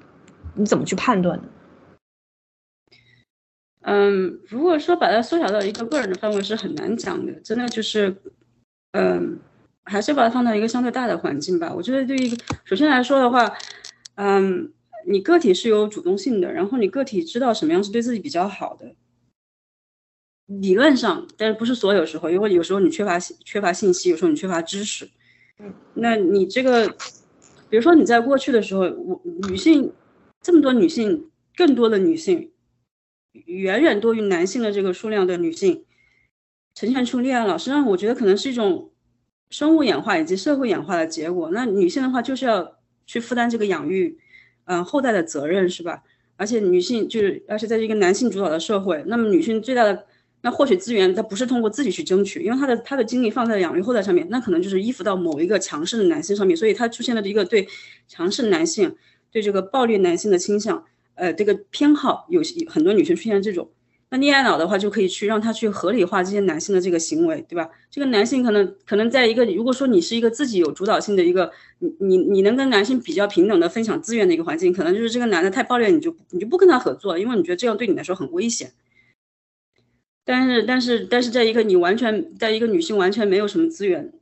[0.54, 1.44] 你怎么去判断呢？
[3.82, 8.16] 嗯，如果说把它缩小到一个个人的范围是很难讲的，真的就是，
[8.92, 9.38] 嗯，
[9.84, 11.72] 还是把它放到一个相对大的环境吧。
[11.74, 13.52] 我觉得对于首先来说的话，
[14.16, 14.72] 嗯，
[15.06, 18.94] 你个体是有主动性的，然后你个体知道什么样是对自己比较好的，
[20.60, 25.08] 理论上，但是不是所有时候，因为有时候你缺乏缺乏信息，有时候你缺乏知识，
[25.58, 26.88] 嗯，那你这个，
[27.68, 29.92] 比如说你在过去的时候，我女性
[30.42, 32.50] 这么多女性，更多的女性。
[33.46, 35.84] 远远多于男性的这个数量的女性，
[36.74, 38.90] 呈现出恋爱脑，实际上我觉得可能是一种
[39.50, 41.48] 生物演化以及社会演化的结果。
[41.52, 44.18] 那女性的话，就是要去负担这个养育，
[44.64, 46.02] 嗯，后代的责任，是吧？
[46.36, 50.06] 而且女性就是，而且在这个男性主导的社会，那么女性最大的
[50.42, 57.68] 那获取资源，他不是通过自己去争取，因为他的他的精力放在养育后代上面，那可能就是依附到某一个强势的男性上面，所以他出现了一个对
[58.08, 58.96] 强势男性、
[59.30, 60.84] 对这个暴力男性的倾向。
[61.16, 63.68] 呃，这个偏好有很多女生出现这种，
[64.08, 67.68] 那恋爱脑的话就可以去让他去合理化这些男性的这个行为，对吧？
[67.90, 78.72] 这个男性可能可能在一个，如果说你是一个自己有主导性的一个，你你你能跟男性比较平等的分享资源的一个环境，可能就是这个男的太暴力，你就你就不跟他合作，因为你觉得这样对你来说很危险。
[80.30, 84.12] 但是但是但是在一个你完全在一个女性完全没有什么资源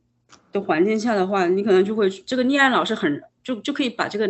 [0.51, 4.27] 的环境下的话，你可能就会这个溺爱老是很就就可以把这个。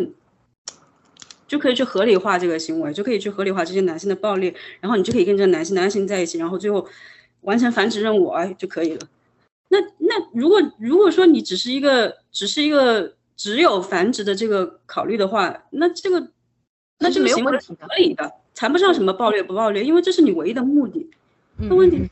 [1.48, 6.86] 就可以去合理化这个行为，就可以去合理化这些男性的暴力，然后你就可以跟这个男性男性在一起，然后最后
[7.40, 9.00] 完成繁殖任务哎就可以了。
[9.68, 16.28] 那那如果如果说你只是一个只是一个只有繁殖的这个考虑的话，那这个
[17.00, 21.10] 那这个行为是合理的，谈不上什么暴力不暴力，因为这是你唯一的目的。
[21.60, 22.10] 那问题是。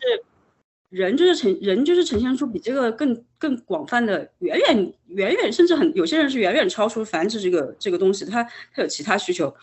[0.90, 9.54] 人就是呈人就是呈现出比这个更更广泛的，远远远远，甚至很有些人是远远超出繁殖这个这个东西，他他有其他需求，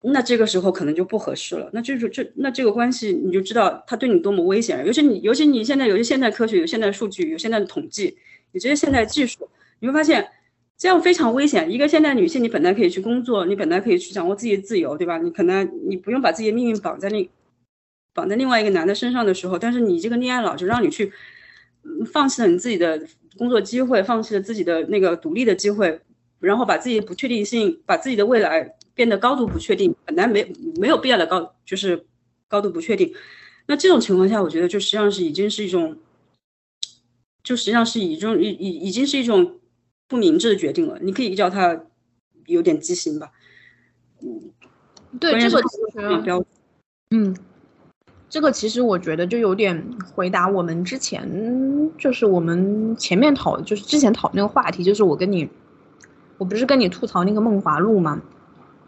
[0.00, 1.70] 那这个时候可能就不合适了。
[1.72, 4.84] 那就是这那这个关系你就知道他对你多么危险。
[4.84, 8.16] 尤其你尤其你现在有些现代科学，有现代数据，有现代的统计，
[8.50, 9.48] 有这些现代技术，
[9.78, 10.28] 你会发现
[10.76, 11.70] 这样非常危险。
[11.70, 15.18] 一个现代女性，你本来可以去工作，你本来可以去掌握自己的自由，对吧？
[15.18, 17.30] 你可能你不用把自己的命运绑在那。
[18.14, 21.12] 绑在另外一个男的身上的时候，但是你这个恋爱脑就让你去
[22.12, 23.00] 放弃了你自己的
[23.38, 26.00] 工作机会，放弃了自己的那个独立的机会，
[26.40, 32.06] 然后把自己不确定性，把自己的未来变得高度不确定，本来没没有必要的高就是
[32.48, 33.14] 高度不确定。
[33.66, 35.96] 那这种情况下，我觉得就实际上是已经是一种，
[37.42, 39.58] 就实际上是一种已已已经是一种
[40.06, 40.98] 不明智的决定了。
[41.00, 41.86] 你可以叫他
[42.46, 43.30] 有点畸形吧。
[44.20, 44.52] 嗯，
[45.18, 46.34] 对这个其实，
[47.10, 47.34] 嗯。
[48.32, 55.46] 这个其实我觉得就有点回答我们之前，就是我们前面讨，就是之前讨那个话题，就是我跟你，
[56.38, 58.22] 我不是跟你吐槽那个梦华录吗？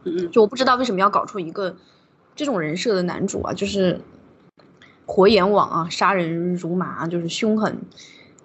[0.04, 1.76] 嗯嗯，就我不知道为什么要搞出一个
[2.34, 4.00] 这种人设的男主啊，就是
[5.04, 7.76] 火眼网啊，杀人如麻，就是凶狠，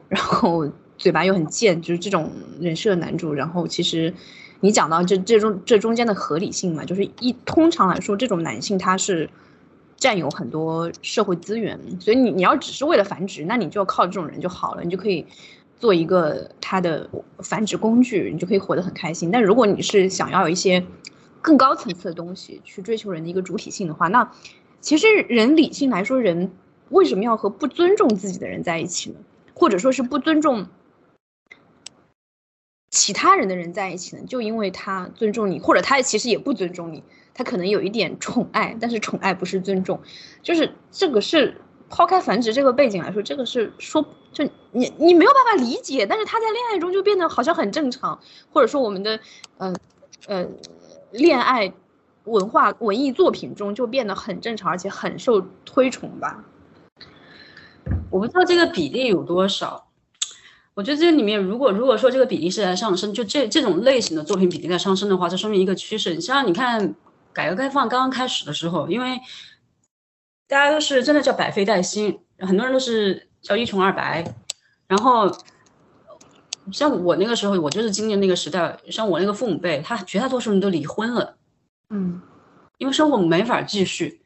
[0.10, 3.34] 然后嘴巴又很贱，就是这种人设男主。
[3.34, 4.14] 然后其实
[4.60, 9.30] 你讲到这这中这中间的合理性嘛，就是一通常来说，这种男性他是。
[10.00, 15.26] 占有很多社会资源，所以你你要只是为了繁殖，那你就要靠这种人就好了，你就可以
[15.78, 17.10] 做一个他的
[17.40, 19.30] 繁殖工具，你就可以活得很开心。
[19.30, 20.86] 但如果你是想要一些
[21.42, 24.32] 更高层次的东西去追求人的一个主体性的话，那
[24.80, 26.52] 其实人理性来说，人
[26.90, 29.18] 为什么要和不尊重自己的人在一起呢？
[29.54, 30.68] 或者说是不尊重？
[33.10, 34.22] 其他人的人在一起呢？
[34.28, 40.00] 就因为他尊重你，或者他其实也不尊重你，他可能有一点宠爱，但是宠爱不是尊重，
[40.44, 48.20] 就是这个是抛开繁殖这个背景来说，这个是说就你你没有办法理解，但是他在恋爱中就变得好像很正常，
[48.54, 49.20] 或者说我们的
[49.58, 49.76] 嗯
[50.28, 50.46] 呃
[51.10, 51.74] 恋爱
[52.26, 56.46] 文化文艺作品中就变得很正常，而且很受推崇吧。
[58.12, 59.88] 我不知道这个比例有多少，
[60.80, 66.22] 我觉得这里面如果如果说这个比例是在上升，就这这种类型的作品比例在上升的话，这说明一个趋势。
[66.22, 66.96] 像你看，
[67.34, 69.20] 改革开放刚刚开始的时候，因为
[70.48, 74.24] 大家都是真的叫百废待兴，很多人都是叫一穷二白，
[74.88, 75.30] 然后
[76.72, 81.36] 像我那个时候，我就是经历那个时代，像我那个父母辈，他绝大多数人都离婚了，
[81.90, 82.22] 嗯，
[82.78, 84.22] 因为生活没法继续。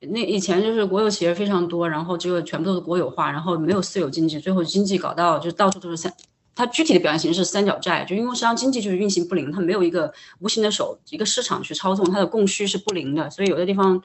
[0.00, 6.12] 那以前就是国有企业非常多，然后这个全部都是国有化，然后没有私有经济，最后经济搞到就到处都是三，
[6.54, 14.02] 它具体的表现形式是三角债，就因为实际上经济就是运行不灵，它没有一个无形的手，一个市场去操纵，它的供需是不灵的，所以有的地方，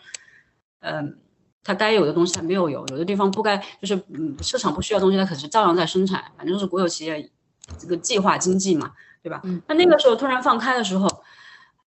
[0.79, 1.17] 嗯，
[1.61, 7.29] 它该有的东西它没有有，有的地方不该就是嗯市场不需要东西，它可是照样在生产，反正是国有企业
[7.77, 9.41] 这个计划经济嘛，对吧？
[9.67, 11.07] 那那个时候突然放开的时候，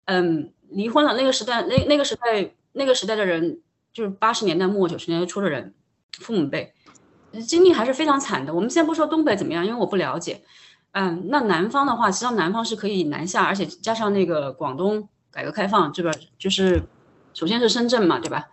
[0.04, 3.60] 嗯，离婚了，那个时代那那个时代那个时代的人。
[3.94, 5.72] 就是八十年代末九十年代初的人，
[6.18, 6.74] 父母辈
[7.46, 8.52] 经历还是非常惨的。
[8.52, 10.42] 我们先不说东北怎么样，因为我不了解。
[10.92, 16.82] 嗯，那南方的话，实际上南方是可以南下，而且加上那个广东改革开放这边，就是
[17.32, 18.46] 首先是深圳嘛，对吧？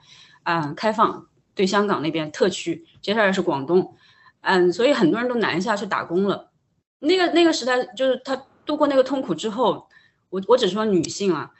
[0.44, 3.96] 嗯，开放对香港那边特区，接下来是广东。
[4.42, 6.52] 嗯，所以很多人都南下去打工了。
[7.00, 9.88] 那个那个时代，就是他度过那个痛苦之后，
[10.30, 11.52] 我我只说女性啊，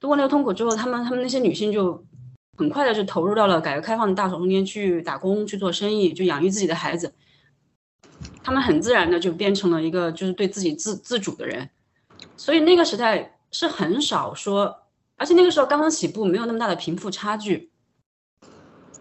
[0.00, 2.04] 度过那个痛苦之后，他们他们那些女性就。
[2.58, 7.14] 很快的就投入到了改革开放的大手中间去打工去做生意，就养育自己的孩子。
[8.42, 11.70] 他们很自然的就变成了一个就是对自己自自主的人。
[12.36, 14.76] 所以那个时代是很少说，
[15.16, 17.70] 而且那个时候刚刚起步，没有那么大的贫富差距。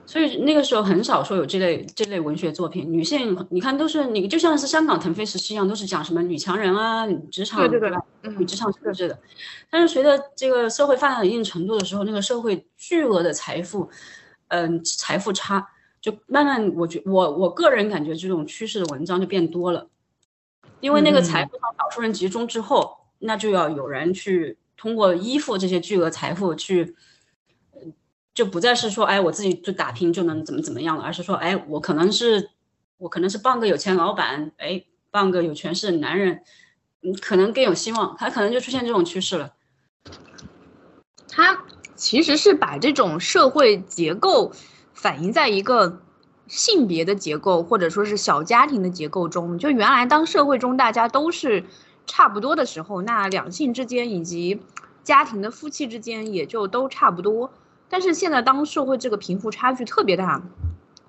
[0.07, 2.89] 所以那个时候很少说有这类这类文学作品。
[2.89, 9.19] 女性你看都是你就像是香港腾飞时期一样，都是讲什么女强人啊、职场对对对，女职场设置的。
[9.69, 13.89] 但是随着这个社会发展到一定程度的时候，那个社会巨额的财富，
[14.47, 15.67] 嗯，财富差
[15.99, 19.89] 就慢慢，我觉我我个人感觉这种趋势的文章就变多了，
[20.79, 26.95] 因为那个财富向少数人集中之后，那就要有人去通过依附这些巨额财富去。
[28.37, 32.51] 就不再是说，哎，我自己就打拼就能怎么怎么样了，而是说，哎，我可能是，
[32.99, 36.43] 我可能是傍个有钱老板，哎，傍个有权势的男人，
[37.01, 39.53] 嗯，可能更有希望，他可能就出现这种趋势了。
[41.27, 41.63] 他
[41.95, 44.51] 其实是把这种社会结构
[44.93, 46.03] 反映在一个
[46.45, 49.57] 性别的结构，或者说是小家庭的结构中。
[49.57, 51.65] 就原来当社会中大家都是
[52.05, 54.61] 差不多的时候，那两性之间以及
[55.03, 57.51] 家庭的夫妻之间也就都差不多。
[57.89, 60.41] 但是现在，当社会这个贫富差距特别大，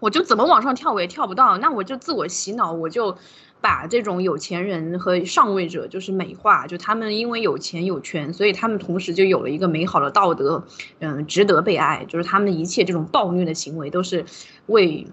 [0.01, 3.17] 我就怎么往上跳我也跳不到，那我就自我洗脑，我就
[3.61, 10.65] 把这种有钱人和上位者就是美化，就他们因为有钱有权，所以他们同时就有了一个美好的道德，
[11.01, 14.25] 嗯，值得被爱，就是他们一切这种暴虐的行为都是
[14.67, 15.05] 为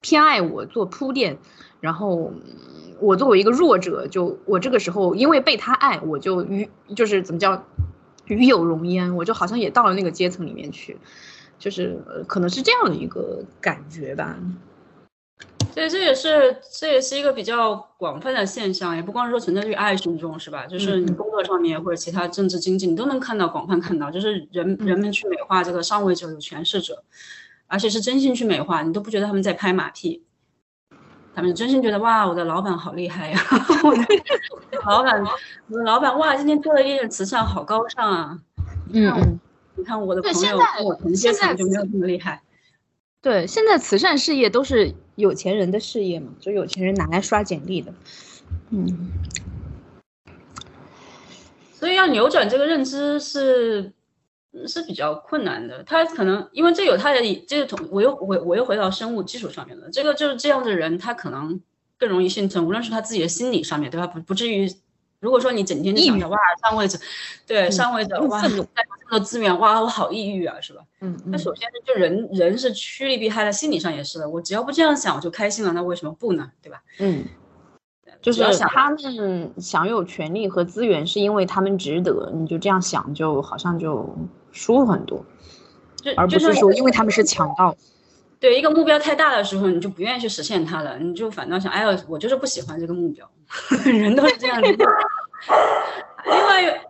[0.00, 1.36] 偏爱我做铺垫，
[1.80, 2.32] 然后
[3.00, 7.62] 我作为一个弱者，就我这个时候因为被他爱，我就与就是怎么叫？
[8.26, 10.96] 与有荣焉，我就好像也到了那个阶层里面去，
[11.58, 14.38] 就是可能是这样的一个感觉吧。
[15.72, 20.66] 所以这也是这也是一个比较广泛的现象，也不光是说存在于爱情中，是吧？
[20.66, 27.02] 就是你工作上面或者其他政治经济，你都能看到广泛看到，就是人人们去美化这个上位者、有权势者，
[27.66, 30.22] 而且是真心去美化，你都不觉得他们在拍马屁。
[31.34, 33.40] 他们真心觉得哇，我的老板好厉害呀！
[33.82, 34.04] 我的
[34.84, 35.24] 老板，
[35.68, 38.38] 我的老板哇，今天做了一点慈善，好高尚啊！
[38.92, 39.38] 嗯，
[39.76, 42.42] 你看我的朋友跟我同阶层就没有这么厉害。
[43.22, 47.94] 对，现在慈善事业都是有钱人的事业嘛，就有钱人拿来刷简历的。
[48.70, 49.10] 嗯，
[51.72, 53.92] 所以要扭转这个认知是。
[54.66, 59.88] 是比较困难的，他可能因为这有他的这个同，我又回我又回到生物基础上面了。
[59.90, 61.58] 这个就是这样的人，他可能
[61.98, 64.06] 更容易幸存，无论是他自己的心理上面，对吧？
[64.06, 64.70] 不不至于，
[65.20, 66.98] 如果说你整天就想着哇上位者，
[67.46, 68.66] 对上位者哇，这么
[69.10, 70.82] 多资源哇，我好抑郁啊，是吧？
[71.00, 74.28] 嗯，那首先就人人是趋利避害的，心理上也是的。
[74.28, 76.50] 我只要不这样想，我就开心了，那为什么不呢？
[76.60, 76.82] 对吧？
[76.98, 77.24] 嗯。
[78.20, 82.30] 就是他们享有权利和资源，是因为他们值得。
[82.32, 84.14] 你就这样想，就好像就
[84.52, 85.24] 舒服很多，
[86.16, 87.76] 而不是说因为他们是强盗。
[88.38, 93.30] 对一个目标太大的时候，你就不愿意去实现它了，你就反倒想，哎呦，我就是不喜欢这个目标。
[93.86, 94.68] 人都是这样子。
[96.24, 96.80] 另外，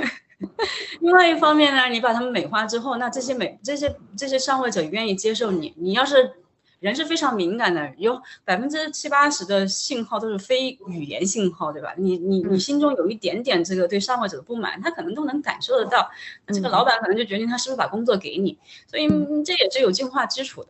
[1.00, 5.74] 另外一方面呢，你把他们美化之后，那这些美这些这些上位者愿意接受你。
[5.76, 6.32] 你要是
[6.80, 11.92] 人是非常敏感的，有百分之七八十的信号都是非语言信号，对吧？
[11.96, 16.08] 你你你心中有一点点这个对上位者的不满，他可能都能感受得到。
[16.46, 19.08] 这个老板可能就决定他是不是把工作给你，所以
[19.44, 20.68] 这也是有进化基础的。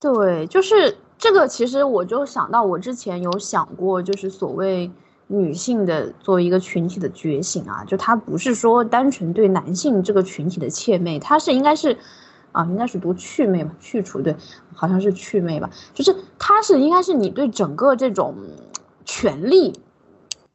[0.00, 1.48] 对，就是这个。
[1.48, 4.90] 其实我就想到，我之前有想过，就是所谓
[5.28, 11.96] 女性的作为一个群体的觉醒啊，就它不是说单纯对男性这个群体的怯媚，它是应该是，
[12.54, 14.34] 啊，应该是读祛魅吧，去除对，
[14.72, 18.34] 好像是祛魅吧，就是它是应该是你对整个这种
[19.04, 19.72] 权力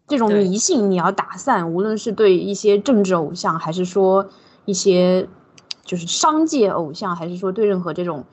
[0.08, 4.30] 这种迷信你要打散，无论是对一些政治偶像，还是说
[4.66, 5.28] 一些
[5.84, 8.24] 就是商界偶像，还是说对任何这种。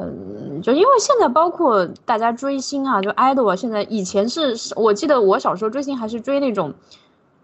[0.00, 6.72] 嗯，就因为现在包括大家追星啊，就 idol 啊，现在以前是我记得我小时候追星还是追那种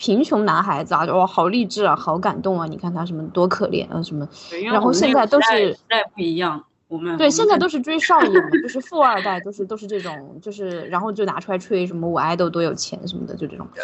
[0.05, 4.29] 贫穷男孩子啊，就哇好励志啊，好感动啊，你看他什么多可怜啊什么，
[4.71, 13.83] 然后现在都是时代不一样，我们对现在都是追少爷嘛，就是富二代，都是都是这种，就是然后就拿出来吹什么我 idol 多有钱什么的，就这种，对，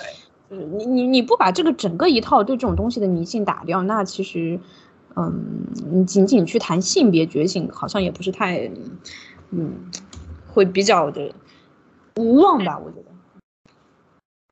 [0.50, 4.60] 就是你你你不把这个整个一套对这种东西的迷信打掉，那其实。
[5.16, 8.70] 嗯，你仅仅去谈性别觉醒，好像也不是太，
[9.50, 9.72] 嗯，
[10.46, 11.34] 会比较的
[12.14, 12.78] 无望吧？
[12.78, 13.09] 我觉得。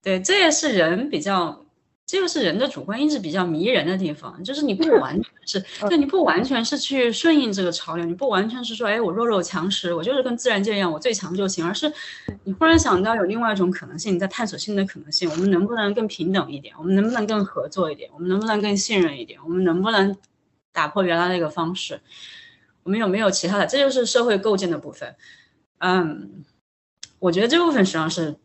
[0.02, 1.64] 对，这也是人比较，
[2.06, 11.92] 这个是人的主观意志比较迷人的地方，就是你不完全是，对，你不完全是去顺应这个潮流，你不完全是说，哎，我弱肉强食，我就是跟自然界一样，我最强就行，而是
[12.44, 16.74] 你忽然想到有另外一种可能性，你在探索新的可能性，我们能不能更平等一点？
[16.78, 18.10] 我们能不能更合作一点？
[18.14, 19.38] 我们能不能更信任一点？
[19.44, 20.16] 我们能不能？
[20.70, 22.00] 打破原来那个方式，
[22.84, 23.66] 我们有没有其他的？
[23.66, 25.16] 这就是社会构建的部分。
[25.78, 26.44] 嗯，
[27.18, 28.36] 我觉得这部分实际上是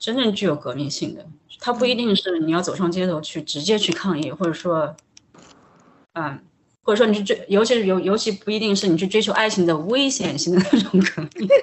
[0.00, 1.24] 真正具有革命性的。
[1.60, 4.96] 它不一定是你要走上街头去直接去抗议，或者说，
[6.14, 6.40] 嗯，
[6.82, 11.48] 或者说你去追，尤其是尤尤其不一定是你去追求爱情的危险性的那种革命。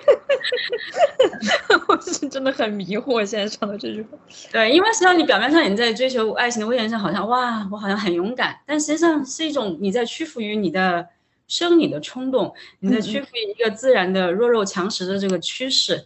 [1.87, 4.09] 我是真的很迷惑，现在唱的这句话。
[4.51, 11.07] 对，因为实际上你表面上你在追求爱情的危险性，好像哇，我好像很勇敢，但实际上是一种你在屈服于你的
[11.47, 16.05] 生理的冲动，你在屈服于一个自然的弱肉强食的这个趋势。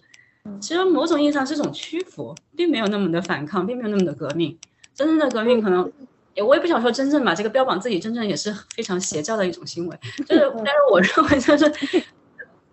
[0.59, 4.57] 其实某种意义上是一种屈服，并没有那么的反抗，并没有那么的革命。
[4.93, 5.91] 真正的革命可能，
[6.33, 9.97] 也我也不想说真正吧，这个标榜自己真正也是非常邪教的一种行为。
[10.27, 12.03] 就是，但是我认为就是。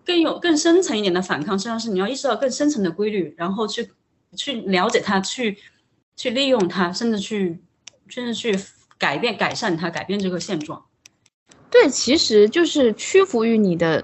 [0.05, 3.91] 更有更深层一点的反抗，实际上是你要意识到更深层的规律，然后去
[4.35, 5.55] 去了解它，去
[6.15, 7.59] 去利用它，甚至去
[8.07, 8.57] 甚至去
[8.97, 10.83] 改变、改善它，改变这个现状。
[11.69, 14.03] 对，其实就是屈服于你的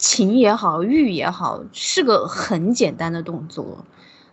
[0.00, 3.84] 情也好，欲也好，是个很简单的动作。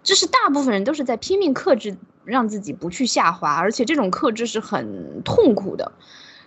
[0.01, 5.91] 就是大部分人都是在拼命克制，让自己不去下滑，而且这种克制是很痛苦的。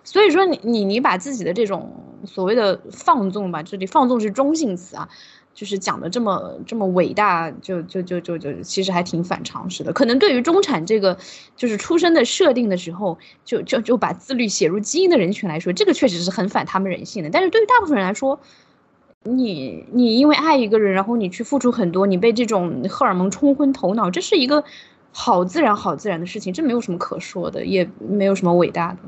[0.02, 1.92] 所以说你你你把自己的这种
[2.24, 5.06] 所谓的放纵吧，这里放纵是中性词啊，
[5.52, 9.92] 就是讲的这么这么伟大，就就就就就其实还挺反常识的。
[9.92, 11.18] 可能对于中产这个
[11.54, 17.28] 就是出生的设定的时候，就就就把自律写入基因的人群来说，这个确实是很反他们人性的。
[17.28, 18.40] 但是对于大部分人来说，
[19.24, 24.64] 你你因为爱一个人，然后你去付出很多，你被这种荷尔蒙冲昏头脑，这是一个
[25.12, 28.98] 好自然好自然的事情，这没有什么可说的，也没有什么伟大的。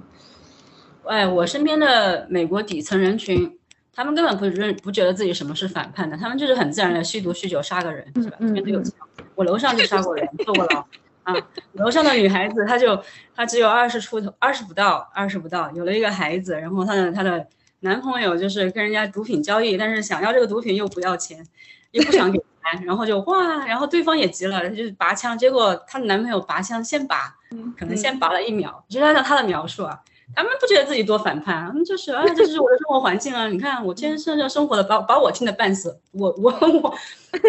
[1.07, 3.59] 哎，我身边的美国底层人群，
[3.95, 8.37] 他们根本不认不觉得自己什么是反叛的，他们就是很自然的吸毒、酗酒、杀个人，是吧？
[8.39, 8.95] 这边都有枪，
[9.35, 10.87] 我楼上就杀过人，坐过牢
[11.23, 11.35] 啊。
[11.73, 13.03] 楼上的女孩子，她就
[13.35, 17.47] 她只有二十出头，二十不到，二十不到，有了一个孩子，然后她的她的
[17.83, 21.47] 男朋友就是跟人家毒品交易，但是想要这个毒品又不要钱，
[21.93, 27.37] 又不想给钱，然后就哇，然后对方也急了，就是拔枪，结果她的男朋友拔枪先拔，
[27.79, 30.01] 可能先拔了一秒，就按照她的描述啊。
[30.35, 33.47] 他们不觉得自己多反叛，他们就是啊，这就是我的生活环境啊！
[33.49, 36.95] 你看我天生就生活的把把我听得半死，我我我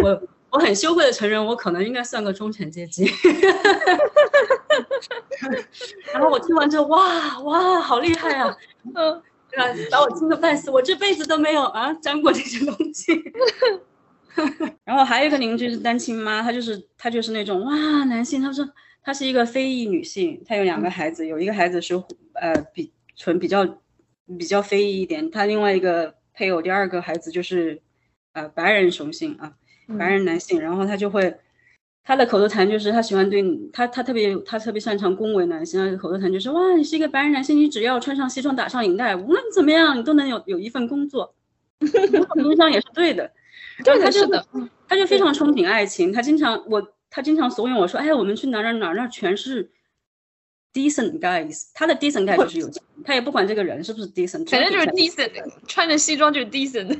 [0.04, 3.06] 我我很羞愧的承认，我可能应该算个中产阶级。
[6.12, 8.54] 然后我听完之后，哇哇，好厉害啊！
[8.96, 9.22] 嗯？
[9.92, 13.14] 把我惊得半死，我这辈子都没有啊沾过这些东西。
[14.84, 18.68] 然后还有一个邻居是单亲妈，她就是她就是那种哇，男性，她说。
[19.06, 21.94] 她是一个非裔女性，她有两个孩子，有一个孩子是
[22.36, 23.68] 呃比纯比较
[24.40, 27.82] 比较非裔一点，她另外一个配偶第二个孩子就是
[28.32, 29.56] 呃白人雄性啊，
[30.00, 31.36] 白人男性，然后他就会
[32.04, 41.34] 他的口头禅就是他喜欢对你，他他特别他特别擅长恭维男性，他的口头禅就是哇你是一个白人男性，你只要穿上西装打上领带，无论怎么样你都能有有一份工作，
[42.36, 43.32] 某种上也是对的，
[43.84, 44.46] 对的是的，
[44.88, 46.86] 他就非常憧憬爱情，他经常我。
[47.16, 49.70] 他经常怂恿我说，哎，我们去哪哪哪那全是
[50.74, 51.70] decent guys。
[51.76, 55.32] 他的 decent guy 就是有钱，他也不管这个人是不是 decent，反正就是 decent，
[55.68, 56.98] 穿着西装就是 decent，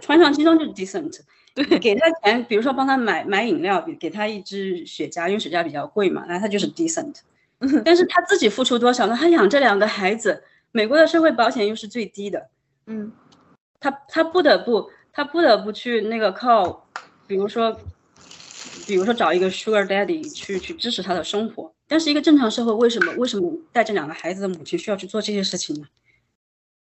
[0.00, 1.20] 穿上西装就是 decent。
[1.54, 7.16] 对，给他钱，比如说帮他买买饮料，给给他一支雪茄，因为雪茄比较贵嘛，那他就是 decent。
[7.84, 9.16] 但是他自己付出多少呢？
[9.16, 10.42] 他养这两个孩子，
[10.72, 12.48] 美国的社会保险又是最低的，
[12.86, 13.12] 嗯，
[13.78, 16.88] 他他不得不他不得不去那个靠，
[17.26, 17.78] 比如说，
[18.86, 21.72] 比如说找一个 sugar daddy 去去支持他的生活。
[21.86, 25.86] 但是一个正常社会为什么为什么带着两个孩子的母亲需要去做这些事情呢？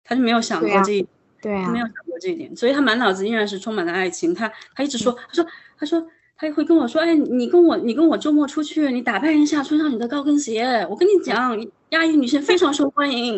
[0.03, 1.07] 他就没有想过这一。
[1.41, 4.33] 对啊，没有想过这一点，所以他满脑子依然是充满了爱情。
[4.33, 5.45] 他他一直说，他说
[5.77, 10.65] 他说他会跟我说，哎，你跟我你跟我周末出去，你打扮一下，穿上你的高跟鞋。
[10.89, 11.57] 我跟你讲，
[11.89, 13.35] 亚裔女性非常受欢迎，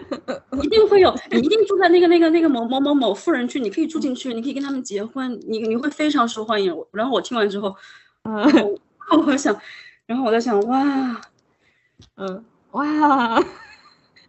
[0.62, 6.74] 一定会有，你一定住在那个那个那个某某某某富人区，你可以住进去，你可以跟他们结婚，你你会非常受欢迎。
[6.92, 7.76] 然后我听完之后，
[8.24, 8.78] 嗯，
[9.26, 9.54] 我想，
[10.06, 11.20] 然后我在想，哇，
[12.16, 13.38] 嗯，哇，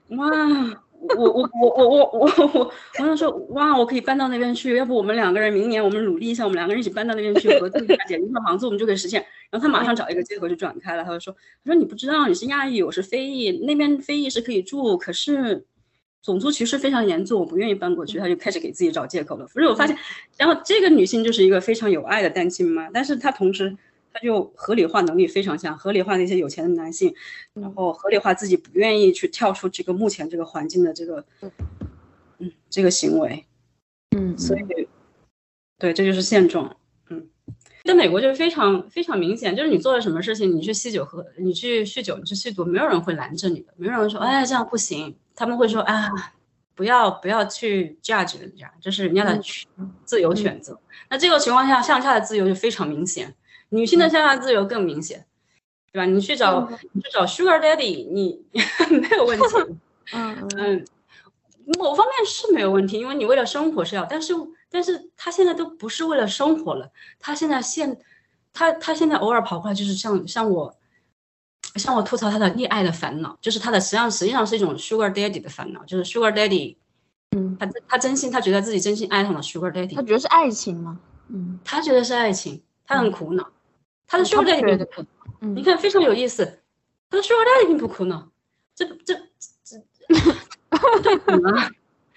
[0.10, 0.84] 哇。
[1.00, 9.24] 我我我我我我我我想说哇，我可以搬到那边去，要不我们两个人明年我们努力一下，我们两个人一起搬到那边去合租一下，捡一套房子，我们就可以实现。
[9.50, 11.34] 然后他马上找一个借口就转开了，他就说
[11.64, 15.66] 他说你不知道你是亚裔，我是非裔，那边非裔是可以住，可是
[16.22, 18.18] 种族歧视非常严重，我不愿意搬过去。
[18.18, 19.48] 他就开始给自己找借口了。
[19.54, 19.98] 不是我发现，
[20.38, 23.78] 然后这个女性就是一个非常有爱的单亲妈，但是她同时。
[24.18, 27.14] 他就合理化能力非常强，合理化那些有钱的男性，
[27.54, 31.24] 然后合理化自己不愿意去跳出这个目前这个环境的这个，
[32.40, 33.46] 嗯，这个行为，
[34.18, 34.58] 嗯，所。
[34.58, 34.62] 以，
[35.78, 36.76] 对，这就是现状，
[37.12, 37.30] 嗯，
[37.86, 46.10] 在美国就是非常非常明显，就是你做了什么事情，你去吸酒喝，你去酗酒，你去吸毒，没有人会拦着你的，没有人说，哎，这样不行，他们会说，啊，
[46.74, 49.40] 不要不要去 judge 人家，这是人家的
[50.04, 50.80] 自由选择。
[51.10, 53.36] 那这个情况下，向下的自由就非常明显。
[53.70, 55.26] 女性的向下自由更明显，
[55.92, 56.06] 对吧？
[56.06, 58.42] 你去找你去找 Sugar Daddy，你
[59.02, 59.46] 没有问题。
[60.14, 60.86] 嗯嗯，
[61.78, 64.34] 某方面是没有问题，因为你为了生活是要，但是
[64.70, 66.90] 但是他现在都不是为了生活了，
[67.20, 68.00] 他现在现
[68.54, 70.74] 他他现在偶尔跑过来就是像像我，
[71.76, 76.78] 像我吐槽他的溺爱的烦恼，就是他的实际上实际上是一种 Sugar Daddy 的烦恼，就是 Sugar Daddy，
[77.36, 80.98] 嗯，他他真心他觉得自己真心爱上了 Sugar Daddy，他觉得是爱情吗？
[81.28, 83.50] 嗯，他觉得是爱情，他很苦恼。
[84.08, 85.08] 他的 sugar daddy 并不苦恼，
[85.54, 86.60] 你看非常有意思，
[87.10, 88.30] 他的 sugar daddy 并不哭呢，
[88.74, 89.14] 这这
[89.64, 89.78] 这
[91.26, 91.70] 对吗？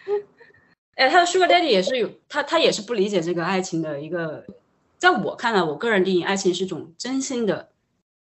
[0.94, 4.44] 哎，他的 sugar daddy 也是有他，他也是不理解这个爱情的一个，
[4.98, 7.70] 在我看来，我个人定义爱情是一种真心的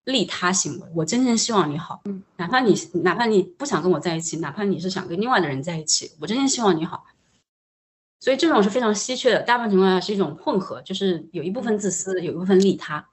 [0.05, 2.73] 利他行为，我真心希望你好，嗯，哪怕你
[3.03, 7.05] 哪怕你不想跟我在一起，哪怕你是想跟另外的人在一起，我真心希望你好，
[8.19, 13.07] 所以这种是非常稀缺的，大部分情况下是一种混合，就是有一部分自私，有一部分利他。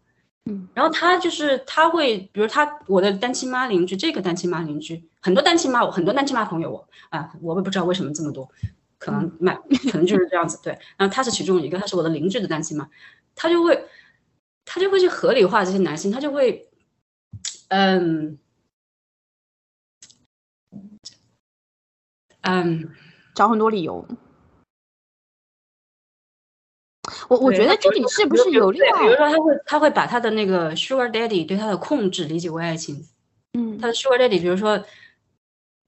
[0.75, 8.51] 然后他就是他会，比如他我的单亲妈邻居，这个单亲妈邻居，很多单亲妈，我很多单亲妈朋友，我啊，我也不知道为什么这么多，
[8.99, 9.55] 可能买，
[9.91, 10.73] 可能就是这样子，对。
[10.97, 12.89] 然后他是其中一个，他是我的邻居的单亲妈，
[13.35, 13.85] 他就会，
[14.65, 16.69] 他就会去合理化这些男性，他就会，
[17.69, 18.39] 嗯，
[22.43, 22.91] 嗯，
[23.35, 24.07] 找很多理由。
[27.29, 33.07] 我我觉得这里是不是有另外，比如说他会他会把他的那个 sugar daddy 对他的控制理解为爱情，
[33.53, 34.83] 嗯，他的 sugar daddy 比如说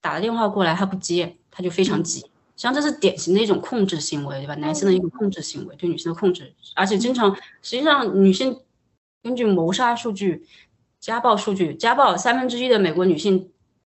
[0.00, 2.26] 打了电话过来他不接，他就非常急，实
[2.56, 4.54] 际上这是典型的一种控制行为，对吧？
[4.56, 8.60] 男性的一种控制行为，对女性的控制，而且经常实际上女性
[9.22, 10.46] 根据谋杀数据、
[11.00, 13.50] 家暴数据，家暴三分之一的美国女性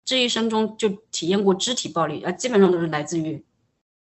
[0.05, 3.45] 这一生中就体验过肢体暴力，啊，基本上都是来自于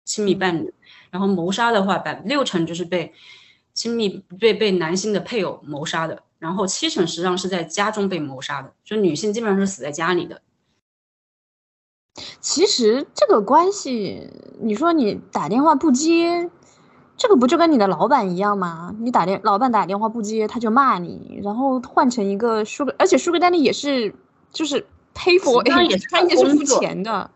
[0.04, 0.72] 亲密伴侣。
[1.10, 3.12] 然后谋杀的话，百六成就是被
[3.74, 10.42] 亲密被被男性的配偶谋杀的，然后七成实际上是在家中被谋杀的，就女性基本上是死在家里的。
[12.40, 14.28] 其实这个关系，
[14.60, 16.50] 你说你打电话不接，
[17.16, 18.92] 这个不就跟你的老板一样吗？
[18.98, 24.12] 你打电老板打电话不接，他就骂你，然后换成一个 sugar，而且 sugar daddy 也是
[24.52, 24.84] 就是
[25.14, 25.62] pay for，
[26.10, 27.30] 他也是付钱的。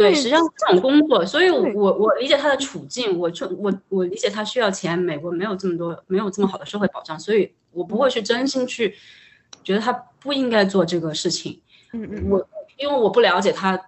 [0.00, 4.98] 对，实际上这种工作，所以我我理解他的处境，我就我我理解他需要钱。
[4.98, 8.94] 美国没有这么多，没有这么好的社会保障，所以我不会去真心去
[9.62, 11.60] 觉得他不应该做这个事情。
[11.92, 12.48] 嗯嗯，我
[12.78, 13.78] 因为我不了解他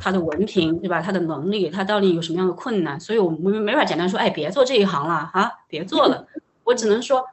[0.00, 1.02] 他的文凭，对吧？
[1.02, 6.26] 他的能力，他到底有什么样的困难，所以我没没法简单说，哎，别做这一行了啊，别做了。
[6.64, 7.26] 我只能说，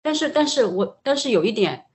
[0.00, 1.86] 但是但是我但是有一点，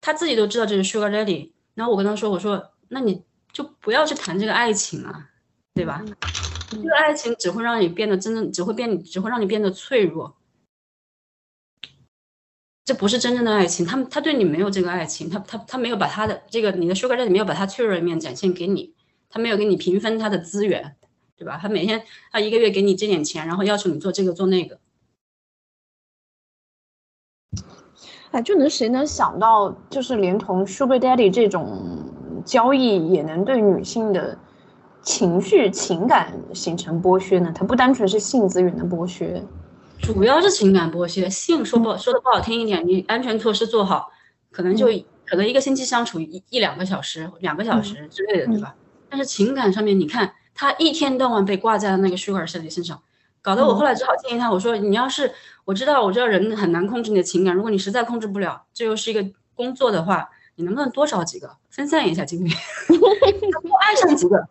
[0.00, 3.22] 他自己都知道这是 Sugar Daddy，然后我跟他说，我说那你。
[3.52, 5.30] 就不要去谈这个爱情啊，
[5.74, 6.04] 对吧？
[6.70, 10.36] 这个爱情只会让你变得真正，只会变，只会让你变得脆弱。
[12.84, 18.94] 这不是真正的爱情，他他对你没有这个爱情，他他他没有把他的这个你的 sugar daddy 没有把他脆弱的一面展现给你，
[19.28, 20.96] 他没有给你平分他的资源，
[21.36, 21.58] 对吧？
[21.60, 24.78] 他每天他一个月给你这点钱，然后要求你做这个做那个。
[28.30, 32.10] 哎，就能谁能想到，就是连同 sugar daddy 这种
[32.48, 34.38] 交易也能对女性的
[35.02, 37.52] 情绪情感形成剥削呢？
[37.54, 39.44] 它不单纯是性资源的剥削。
[40.00, 44.08] 主要是情感剥削，性说不说的不好听一点，你安全措施做好，
[44.50, 44.86] 可能就
[45.26, 48.74] 可能一个星期相处一一两个小时、两个小时之类的，对吧？
[49.10, 52.98] 但是情感上面，你看他一天到晚被挂在了那个 sugar 身上，
[53.42, 55.30] 搞得我后来只好建议他，我说你要是
[55.66, 59.22] 我知道我知道人很难控制你的情感，如果你实在控制不了，这又是一个
[59.54, 62.50] 工作的话，你能不能多找几个，分散一下精力，
[63.62, 64.46] 多爱上几个，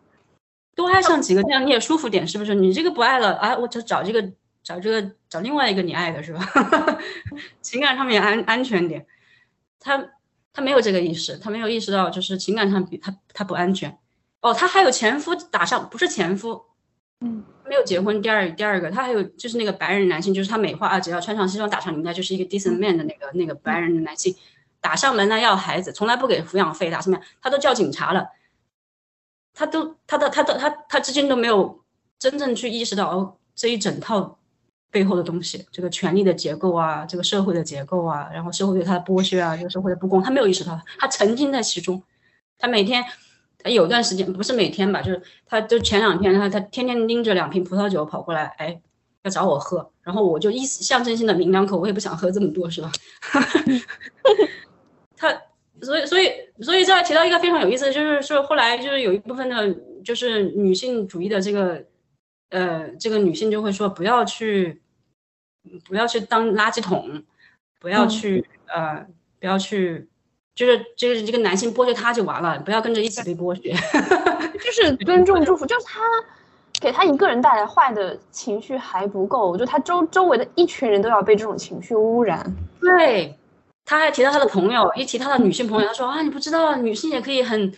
[0.74, 2.56] 多爱上几个，这样你也舒服点，是不是？
[2.56, 4.32] 你这个不爱了啊，我就找这个。
[4.60, 6.46] 找这个找另外一个你爱的是吧？
[7.62, 9.06] 情感上面安安全点，
[9.80, 10.10] 他
[10.52, 13.96] 他没有这个意识，他没有意识到就是情感上比他他不安全。
[14.42, 16.60] 哦，他还有前夫打上，不是前夫，
[17.20, 18.20] 嗯，没有结婚。
[18.20, 24.36] 第二第二个，他还有就是那个白人男性，就是他美化啊，只要穿上西装打上领带就是一个 decent man 的那个那个白人的男性，
[24.80, 27.18] 打上门来要孩子，从来不给抚养费，打什么？
[27.40, 28.28] 他都叫警察了，
[29.54, 31.84] 他都他的他的他他至今都没有
[32.18, 34.36] 真正去意识到哦这一整套。
[34.90, 42.02] 背后的东西，这个权力的结构啊，这个社会的结构啊，然后社会对他的剥削啊，这个社会的不公，他没有意识到，他沉浸在其中。
[42.58, 43.04] 他每天，
[43.58, 48.80] 他有段时间不是每天吧，就是他就前两天，他他天天拎着两瓶葡萄酒跑过来，哎，
[49.24, 52.90] 要找我喝，然后我就意思象征性的抿两口，我也不想喝这么多，是吧？
[55.80, 59.74] 他所以所以所以这提到一个非常有意思的，就是说后来就是有一部分的，
[60.04, 61.84] 就是女性主义的这个。
[62.50, 64.80] 呃，这个女性就会说不要去，
[65.86, 67.22] 不要去当垃圾桶，
[67.78, 69.06] 不要去呃，
[69.38, 70.08] 不要去，
[70.54, 73.74] 就是就是这个男性剥削她就完了，不要跟着一起被剥削，
[74.64, 76.00] 就是尊重祝福，就是他
[76.80, 82.50] 给他一个人带来坏的情绪还不够，就他周周围的一群人都要被这种情绪污染。
[82.80, 83.37] 对，
[83.88, 87.72] 他还提到他的朋友，一提他的女性朋友，他说啊，你不知道女性也可以很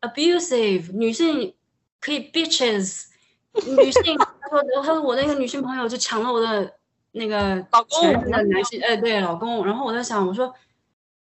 [0.00, 1.52] abusive，女性
[2.00, 3.04] 可以 bitches。
[3.52, 6.72] 女性， 他说，他说我那个女性朋友就抢了我的
[7.12, 9.66] 那个老公的男性，哎，对，老公。
[9.66, 10.54] 然后我在想，我说，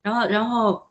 [0.03, 0.83] 然后，然后，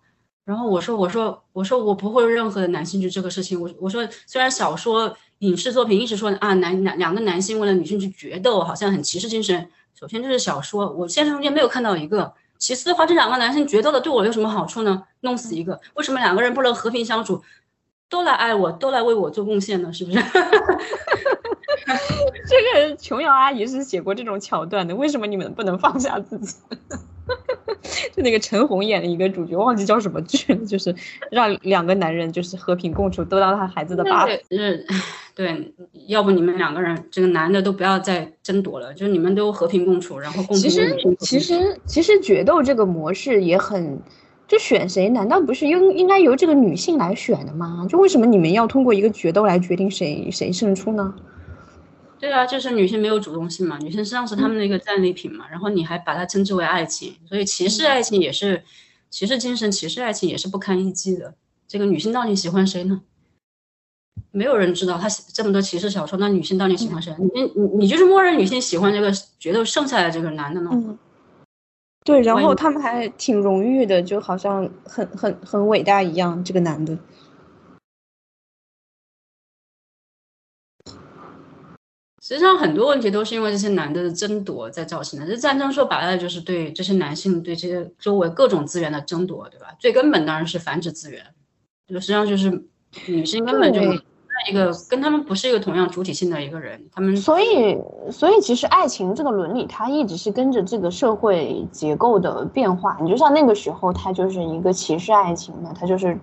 [0.44, 3.60] 然后我说，我说，我说我不会任何的男性去这个事情。
[3.60, 9.70] 我我说，虽然小说、影视作品一直说啊，男男两个男性为了女性去决斗，好像很歧视精神。
[9.94, 12.34] 首先这是小说，我现实中间没有看到一个。
[12.62, 15.02] 其次的话，这两个男生决斗了对我有什么好处呢？
[15.22, 17.42] 弄死一个，为什么两个人不能和平相处？
[18.08, 20.18] 都来爱我，都来为我做贡献呢，是不是？
[22.52, 26.56] 这个琼瑶阿姨是写过这种桥段的，为什么你们不能放下自己？
[28.14, 30.94] 就那个陈红演的一个主角，忘记叫什么剧了，就是
[31.30, 34.26] 让两个男人就是和平共处，都当他孩子的爸。
[34.28, 34.86] 是，
[35.34, 35.72] 对，
[36.08, 40.56] 要不你们两个人，这个男的都不要再争夺了，就是你们都和平共处，然后共。
[40.56, 44.00] 其实，其实，其实决斗这个模式也很。
[44.48, 45.08] 就选谁？
[45.08, 47.86] 难道不是应应该由这个女性来选的吗？
[47.88, 51.14] 就为什么你们要通过一个决斗来决定谁谁胜出呢？
[52.22, 55.44] 对啊，就是女性没有主动性嘛，女性实际上是他们的一个战利品嘛。
[55.50, 58.62] 然后你还把它称之为爱情，所以歧视爱情也是
[59.10, 61.34] 歧视精神，歧视爱情也是不堪一击的。
[61.66, 63.00] 这个女性到底喜欢谁呢？
[64.30, 64.96] 没有人知道。
[64.96, 67.12] 他这么多歧视小说，那女性到底喜欢谁？
[67.18, 69.10] 你你你就是默认女性喜欢这个
[69.40, 70.70] 决斗剩下的这个男的呢？
[70.72, 70.96] 嗯
[72.04, 76.44] 对，然后他们还挺荣誉的，就好像很很很伟大一样。
[76.44, 76.96] 这个男的，
[82.22, 85.26] 实际上很多问题都是因为这些男的的争夺在造成的。
[85.26, 89.66] 这战争说白了就是对这些男性对这些周围各种资源的争夺，对吧？
[89.78, 91.20] 最根本当然是繁殖资源，
[91.88, 92.64] 就实际上就是
[93.06, 93.80] 女性根本就。
[94.48, 97.78] 一个跟他们不是一个同样主体性的一个人，他们所以
[98.10, 102.98] 所以其实爱情这个伦理，它一直是跟着这个社会结构的变化。
[103.00, 106.18] 你就像那个时候，它就是一个歧视爱情的，它就是，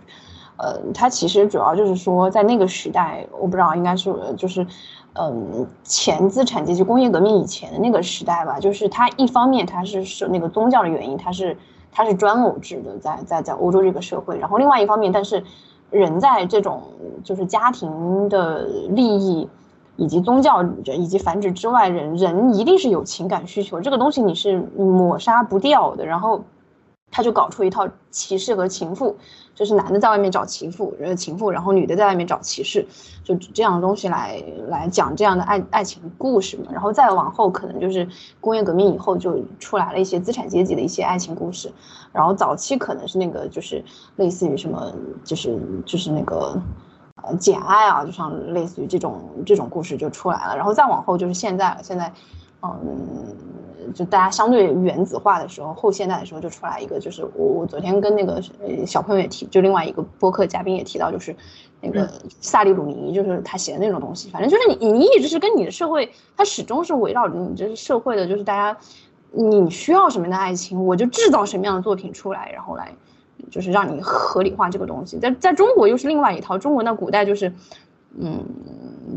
[0.57, 4.67] 呃，它其实主要就是说，在那个时代，我不知道应该是就是，
[5.19, 11.57] 嗯，前资产阶级工业革命以前的那个时代吧，就是它一方面它是是那个宗教的原因，它是
[11.91, 15.43] 它是专偶制的，在在在欧洲这个社会，然后另外一方面，但是。
[15.91, 16.83] 人在这种
[17.23, 19.49] 就是家庭的利益，
[19.95, 26.05] 以及宗教以及繁殖之外，人人一定是有情感需求，这个东西你是抹杀不掉的。
[26.05, 26.43] 然后，
[27.09, 29.17] 他就搞出一套骑士和情妇，
[29.59, 32.87] 就是男的在外面找情妇，呃情妇，然后女的在外面找骑士，
[33.25, 36.71] 就这样的东西来来讲这样的爱爱情故事嘛。
[36.71, 38.07] 然后再往后，可能就是
[38.39, 41.69] 工业革命以后就出来了一些资产阶级的一些爱情故事。
[42.13, 43.83] 然后早期可能是那个就是
[44.15, 44.93] 类似于什么，
[45.25, 46.57] 就是就是那个
[47.21, 50.55] 呃简爱啊，就像类似于这种这种故事就出来了。
[50.55, 52.13] 然后再往后就是现在了，现在
[52.61, 53.35] 嗯。
[53.95, 58.39] 就大家相对原子化的时候，后现代的时候就出来一个，就是我我昨天跟那个
[58.85, 61.35] 小朋友也提，就另外一个播客嘉宾也提到，就是
[61.81, 62.07] 那个
[62.39, 64.29] 萨利鲁尼，就是他写的那种东西。
[64.29, 68.77] 反正就是你你一直是跟你的社会，它始终是围绕着你这是社会的，就是大家
[69.31, 72.93] 你需要什么样的爱情，我就制造什么样的作品出来，然后来
[73.49, 75.17] 就是让你合理化这个东西。
[75.17, 77.51] 在在中国又是另外一套，中国那古代就是。
[78.17, 78.43] 嗯，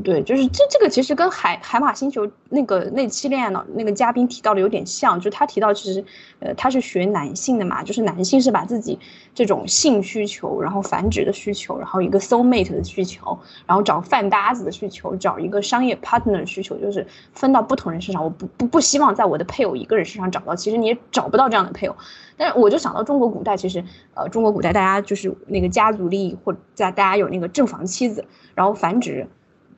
[0.05, 6.05] 对，就是这这个其实跟海海马星球那个那期恋爱脑那个嘉宾提到的有点像，就他提到其实，
[6.41, 8.99] 呃，他是学男性的嘛，就是男性是把自己
[9.35, 13.37] 这种性需求，然后繁殖的需求，然后一个 soul mate 的需求，
[13.67, 18.23] 然后找饭搭子的需求，找一个商业 partner 的需求，就是分到不同人身上。
[18.23, 21.97] 我不不不希望在我的配偶一个人身上找到，其实你也找不到这样的配偶。
[22.37, 23.83] 但是我就想到中国古代，其实
[24.15, 28.25] 呃，中国古代大家就是那个家族利益，或在大家有那个正房妻子。
[28.55, 29.29] 然后繁殖，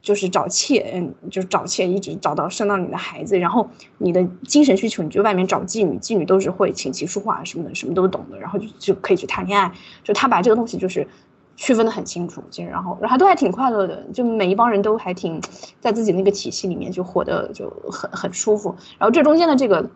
[0.00, 3.38] 就是找妾，嗯，就是找妾，一直找到生到你的孩子。
[3.38, 9.70] 然后你的精神需求，你就外面找妓女，妓女都是会琴棋书画什么的，什么都懂的，然后就就可以去谈恋爱。
[10.02, 11.06] 就他把这个东西就是
[11.54, 15.38] 区分的很清楚，其实然后然后都还挺快乐的，就每一帮人都还挺
[15.80, 18.74] 在自己那个体系里面就活得就很很舒服。
[18.98, 19.90] 然后这中间的这个。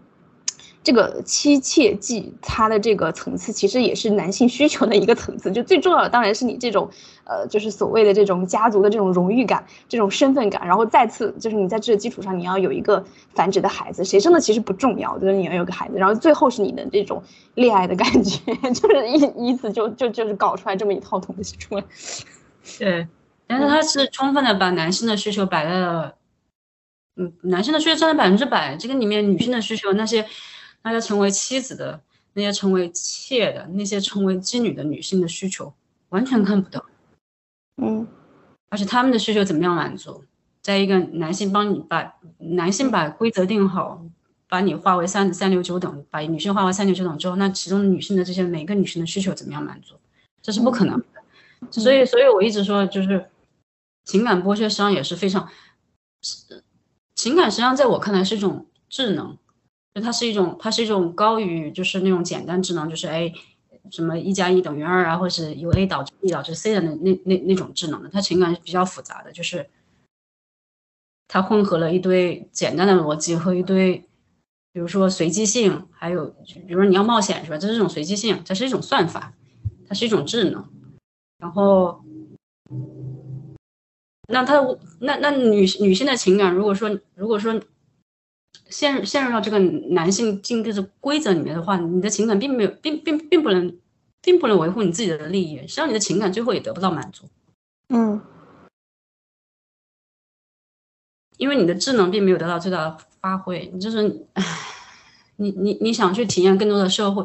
[0.89, 5.53] 这个妻妾妓，它的这个层次其实也是男性需求的一个层次。
[5.53, 6.89] 就最重要的当然是你这种，
[7.25, 10.67] 呃，就是所谓的这种家族的这种荣誉感、这种身份感。
[10.67, 15.99] 然后再次就是你在这个基础上，你要有一个繁殖的孩子，谁生的其实不重要，就是你要有个孩子。
[15.99, 17.23] 然后最后是你的这种
[17.55, 18.41] 恋爱的感觉，
[18.73, 21.85] 就是以以此就就就是搞出来这么一套东西出来。
[22.79, 23.07] 对，
[23.47, 26.15] 但是他是充分的把男性的需求摆在了，
[27.17, 30.25] 嗯，男性的需求占了百分之百，这个里面女性的需求那些。
[30.91, 32.01] 那些成为妻子的，
[32.33, 35.73] 那些成为妾的，那些成为妓女的女性的需求，
[36.09, 36.85] 完全看不到。
[37.77, 38.07] 嗯，
[38.71, 40.25] 而且他们的需求怎么样满足？
[40.63, 44.05] 在一个男性帮你把男性把规则定好，
[44.49, 49.95] 把你划为三三六九等，把女性划为三六九等之后，那其中女性的这些每个女性的需求怎么样满足？
[50.41, 51.07] 这是不可能的。
[51.71, 53.31] 所以，所以我一直说，就是
[54.05, 55.49] 情感剥削实际上也是非常，
[57.15, 59.37] 情感实际上在我看来是一种智能。
[60.01, 63.33] 它是一种，它是一种高于就是那种简单智能，就是哎，
[63.91, 68.09] 什么一加一等于二啊，或者是由 A 导致 B 导致 C 的那那那那种智能的。
[68.09, 69.69] 它情感是比较复杂的，就是
[71.27, 74.05] 它混合了一堆简单的逻辑和一堆，
[74.73, 77.59] 比如说随机性，还有比如说你要冒险是吧？
[77.59, 79.33] 这是一种随机性，这是一种算法，
[79.89, 80.65] 它是一种智能。
[81.39, 82.03] 然后，
[84.29, 84.61] 那它
[85.01, 87.61] 那那女女性的情感，如果说如果说。
[88.71, 93.79] 陷入陷入到这个男性竞争的规则里面的话，你的情感并没有，并并并不能，
[94.21, 97.27] 并不能维护你自己的利益，实际上你的情感最后也得不到满足。
[97.89, 98.21] 嗯，
[101.39, 104.45] 因为你的智能并没有得到最大的发挥，你就是，唉，
[105.37, 107.25] 你你你想去体验更多的社会，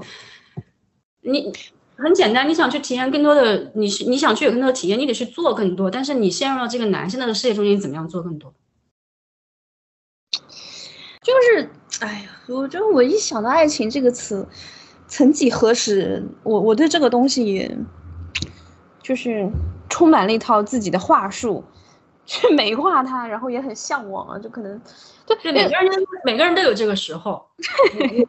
[1.22, 1.52] 你
[1.98, 8.54] 很简单，你想去体验更多的，你是你想去有更多的体验，你得去做更多，但是你陷入到这个男性的世界中间，你怎么样做更多？
[11.24, 11.70] 就是，
[12.02, 14.46] 哎呀，我觉得我一想到爱情这个词，
[15.08, 17.74] 曾几何时，我我对这个东西，
[19.02, 19.50] 就是
[19.90, 21.64] 充满了一套自己的话术，
[22.26, 24.82] 去美化它，然后也很向往啊，就可能，
[25.26, 25.90] 对，每个人
[26.26, 27.48] 每个人都有这个时候。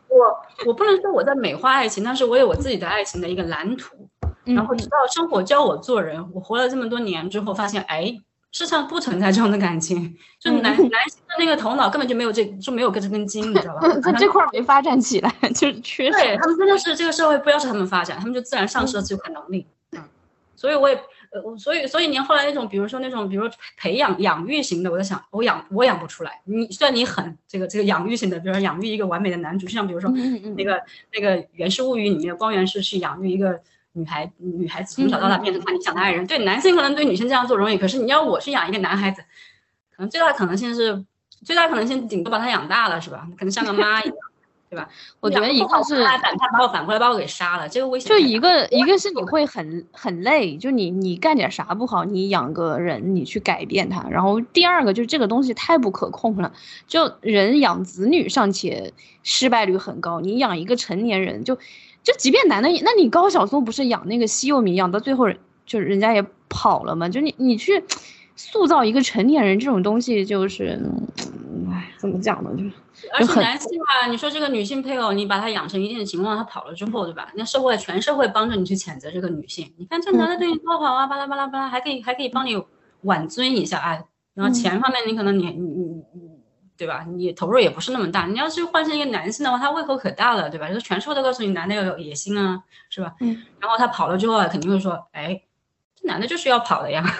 [0.08, 4.08] 我我不能说我在美化爱情，但是我有我自己的爱情的一个蓝图，
[4.44, 8.16] 然后直到生活教我做人，我活了这么多年之后，发现，哎。
[8.54, 13.88] 世上不存在这样的感情，就男男性的那个头脑根本就没有这就没有这根筋，你知道吧？
[14.00, 16.12] 在这块没发展起来，就是缺失。
[16.12, 19.66] 对他们真的是这个社会不要求他们发展，他们就自然丧失了这块能力。
[19.90, 20.00] 嗯，
[20.54, 20.94] 所以我也
[21.32, 26.40] 呃，所以所以您后来那种，比如说那种，比如培养养育型的，我在想，我养我养不出来。
[26.44, 30.08] 你虽然你很这个这个养育型的，比如说养育一个完美的男主，就像比如说
[30.56, 30.80] 那个
[31.12, 33.60] 那个《源氏物语》里面光源氏去养育一个。
[33.96, 39.22] 女孩女孩子从小到大变成他理想的爱人，对男性可能对女性这样做容易，可是你要我去养一个男孩子，
[39.96, 41.04] 可能最大的可能性是，
[41.44, 43.28] 最大可能性顶多把他养大了，是吧？
[43.38, 44.16] 可能像个妈一样，
[44.68, 44.88] 对吧？
[45.20, 48.08] 我觉得一个是反他把我反过来把我给杀了，这个危险。
[48.08, 56.52] 就一个一个是你会很很累，就你你干点啥不好，你养个人你去改变他，然后第二个就是这个东西太不可控了，
[56.88, 58.92] 就人养子女尚且
[59.22, 61.56] 失败率很高，你养一个成年人就。
[62.04, 65.26] 就即便男的，那你高晓松不是养那个西柚米养到最后，
[65.66, 67.08] 就人家也跑了嘛？
[67.08, 67.82] 就你你去
[68.36, 70.78] 塑造一个成年人这种东西，就是，
[71.72, 72.50] 哎，怎么讲呢？
[72.56, 72.70] 就是。
[73.12, 77.28] 而且男性啊，你说这个女性配偶，你把她养成一定的情况，她跑了之后，对吧？
[77.34, 79.70] 那社会全社会帮着你去谴责这个女性。
[79.76, 82.62] 你看这男的对你多好啊，巴拉巴拉巴拉，还可以还可以帮你
[83.02, 83.98] 挽尊一下啊。
[84.34, 86.13] 然后钱方面，你可能你你你你，
[86.76, 87.04] 对吧？
[87.08, 88.26] 你投入也不是那么大。
[88.26, 90.68] 你要是换成一个男性的话，他胃口可大了，对吧？
[90.68, 93.14] 就是全社会都告诉你男的要有野心啊，是吧？
[93.20, 93.42] 嗯。
[93.60, 95.42] 然后他跑了之后啊，肯定会说，哎，
[95.94, 97.04] 这男的就是要跑的呀。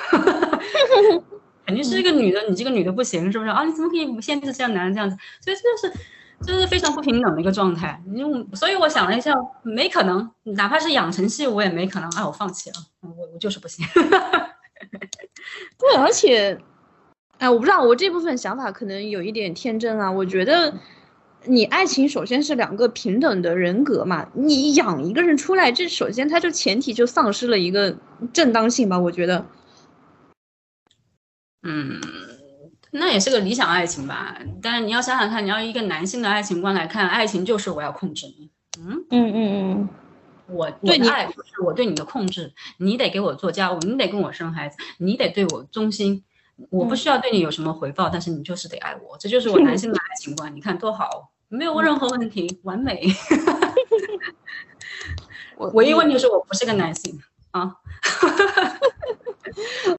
[1.67, 3.65] 肯定是一个女的，你这个女的不行，是不是啊？
[3.65, 5.17] 你怎么可以限制像男的这样子？
[5.41, 6.05] 所以这就是，
[6.43, 8.03] 这是非常不平等的一个状态。
[8.07, 8.23] 你
[8.55, 9.33] 所以我想了一下，
[9.63, 12.11] 没可能，哪怕是养成系，我也没可能。
[12.17, 13.87] 哎，我放弃了，我我就是不行。
[15.79, 16.59] 对，而且，
[17.39, 20.11] 哎，我不知道，我这部分想法可能有一点天真啊。
[20.11, 20.75] 我觉得，
[21.45, 27.97] 你爱情首先是两个平等的人格嘛，你养一个人出来，这首先他就前提就丧失了一个
[28.33, 28.99] 正当性吧？
[28.99, 29.47] 我觉得。
[31.63, 32.01] 嗯，
[32.91, 34.39] 那也是个理想爱情吧。
[34.63, 38.51] 但是你要想想看，你要一个男性的爱情观来看，爱情就是我要控制你。
[38.79, 39.89] 嗯嗯嗯嗯，
[40.47, 46.23] 我对你爱就是我对你的控制，你得给我做家务，你得跟我生孩子，你得对我忠心。
[46.71, 50.55] 我不需要对你有什么回报，但是你就是得爱我，这就是我男性的爱情观。
[50.55, 53.03] 你看多好，没有任何问题，完美。
[55.57, 57.21] 我唯一问题是我不是个男性
[57.53, 57.77] 啊。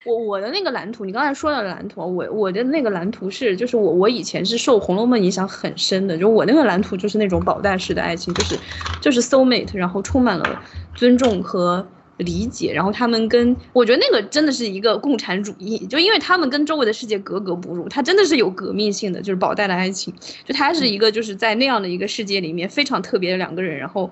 [0.05, 8.59] 我我的那个蓝图，你刚才说的蓝图，我我的那个蓝图是，就是我我以前是受《红楼梦》影响很深的，就我那个蓝图就是那种宝黛式的爱情，就是
[9.01, 10.61] 就是 soul mate，然后充满了
[10.93, 11.87] 尊重和
[12.17, 20.13] 理解，然后他们跟我觉得那个真的是一个共产主义，就因为他们跟周围的世界格格不入，他真的是有革命性的，就是宝黛的爱情，
[20.45, 24.11] 就他是一个就是在那样的一个世界里面非常特别的两个人，然后。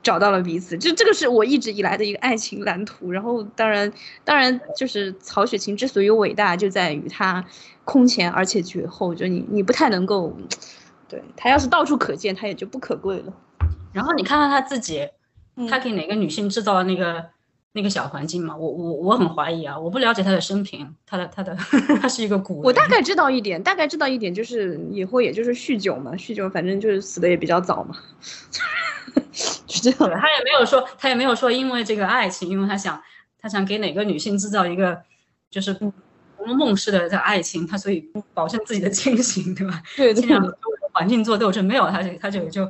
[0.00, 3.10] 找到了彼此，就这个是我一直以来的一个爱情蓝图。
[3.10, 3.92] 然后，当然，
[4.24, 7.44] 当然就是曹雪芹之所以伟大，就在于他
[7.84, 9.12] 空前而且绝后。
[9.12, 10.34] 就你，你不太能够，
[11.08, 13.34] 对他要是到处可见，他也就不可贵了。
[13.92, 15.06] 然后你看看他自己，
[15.68, 17.26] 他给哪个女性制造了那个
[17.72, 18.56] 那个小环境嘛？
[18.56, 19.78] 我我我很怀疑啊！
[19.78, 21.54] 我不了解他的生平，他的他的
[22.00, 22.60] 他是一个古。
[22.62, 27.96] 我大概知道一点，大概知道一点，就是以后也就是酗酒嘛，酗酒，反正就是死的也比较早嘛。
[29.32, 33.00] 是这样的，他也没有说，他也没有说，因为这个爱情，因为他想，
[33.38, 35.02] 他想给哪个女性制造一个，
[35.50, 35.76] 就是
[36.44, 39.82] 梦式的这爱情，他所以保证自己的清醒，对吧？
[39.96, 40.42] 对，尽量
[40.92, 42.68] 环境做斗争，没有，他就他就就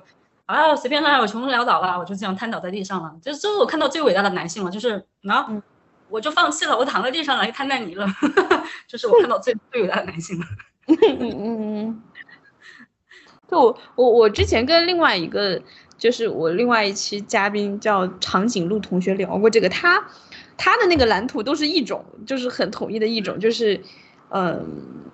[0.48, 3.14] 啊，随便他，我穷困潦倒了，我就这样瘫倒在地上了。
[3.22, 5.46] 就是这是我看到最伟大的男性了，就是啊，
[6.08, 8.06] 我就放弃了，我躺在地上了，瘫在你了，
[8.88, 10.46] 这是我看到最最伟大的男性了。
[10.88, 12.02] 嗯嗯嗯，
[13.50, 15.60] 就我我我之前跟另外一个。
[15.98, 20.00] 就是我另外一期嘉宾叫长颈鹿同学聊过这个，他
[20.56, 23.82] 他的那个蓝图都是一种，就是很统一的一种，就是，
[24.28, 25.07] 嗯。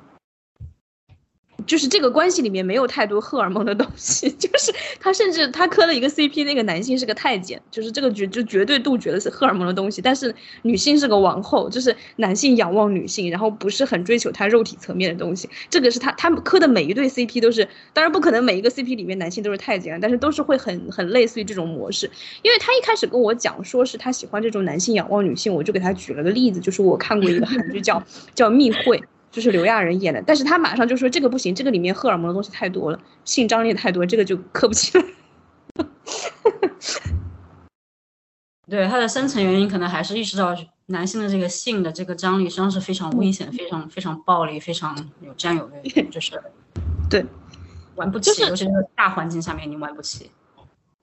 [1.67, 22.11] 就是这个关系里面没有太多荷尔蒙的东西， 就是他甚至他磕了一个 CP，那个男性是个太监，就是这个绝就绝对杜绝的是荷尔蒙的东西，但是女性是个王后，就是男性仰望女性，然后不是很追求他肉体层面的东西，这个是他他们磕的每一对 CP 都是，当然不可能每一个 CP 里面男性都是太监，但是都是会很很类似于这种模式，
[22.43, 28.03] 因为他一开始跟我讲说是他喜欢这种男性仰望女性，我就给他举了个例子，就是我看过一个韩剧叫
[28.35, 29.03] 叫密会。
[29.35, 35.05] 就是刘亚仁演的，但是他马上就说这个不行，这个里面荷尔蒙的东西太多了，性张力太多，这个就磕不起来。
[38.71, 40.57] 对他的深层原因，可能还是意识到
[40.87, 46.41] 男性的这个性的这个张力实际上是非常危险、非常非常暴力、非常有占有欲， 就是
[47.11, 47.27] 对
[47.97, 50.31] 玩不起，尤其是大环境下面你玩不起。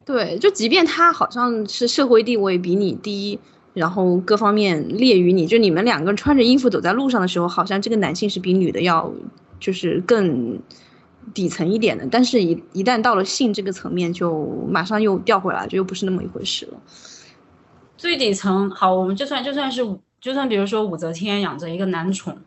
[0.06, 3.38] 对，就即便他好像是社会地位比你低。
[3.74, 9.12] 然后各方面劣于你，就你们两个穿着衣服走在路上的时候，好像这个男性是比女的要
[9.60, 10.60] 就是更
[11.34, 16.78] 底层一点的，但是，一一旦到了性这个层面，就马上又掉回来，就又不是那么一回事了。
[17.96, 19.82] 最底层好，我们就算就算是
[20.20, 22.38] 就算比如说武则天养着一个男宠，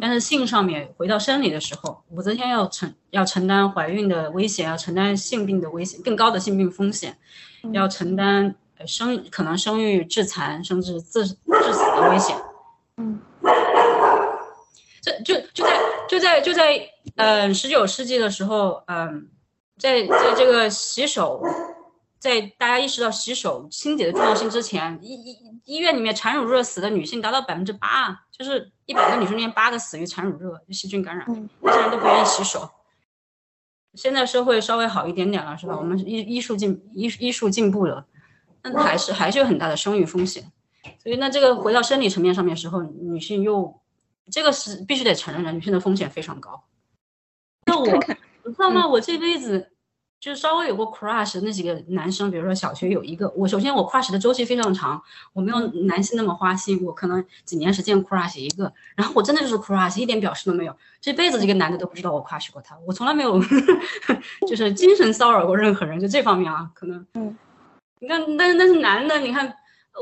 [0.00, 7.16] 但是性上面回到生理的时候，武则天要承要承担怀孕的危险，要承担性病的危险，更高的性病风险，
[7.72, 8.54] 要承担。
[8.86, 12.36] 生可能生育致残，甚至致致死的危险。
[12.96, 13.20] 嗯，
[15.00, 19.28] 这就就在就在就在呃十九世纪的时候，嗯，
[19.78, 21.42] 在在这个洗手，
[22.18, 31.26] 在大家意识到洗手清洁的重要性之前，医医医院里面产乳热死的女性达到百分之八，就是一百个女生里面八个死于产乳热，就细菌感染，
[31.60, 32.68] 那些人都不愿意洗手。
[33.94, 35.76] 现在社会稍微好一点点了，是吧？
[35.76, 38.04] 我们医医术进医医术进步了。
[38.70, 40.50] 那还是还是有很大的生育风险。
[41.02, 43.80] 所以那这个回到生理层面上面时候，女性又
[44.30, 46.62] 这个是必须得承认的，女性的风险非常高。
[47.66, 48.86] 那我你知道吗？
[48.86, 49.72] 我这辈子。
[50.20, 55.00] 就稍微有过 crush 那几个男生，比如说小学有一个，我首先我 crush 的周期非常长，
[55.32, 63.40] 我没有男性那么花心，我可能几年时间 crush 一个，然后我真的就是 crush，一点表示都没有，这辈子这个男的都不知道我 crush 过他，我从来没有
[64.48, 67.36] 就是精神骚扰过任何人，就这方面啊，可能，嗯，
[68.00, 69.52] 你看，但是但是男的，你看，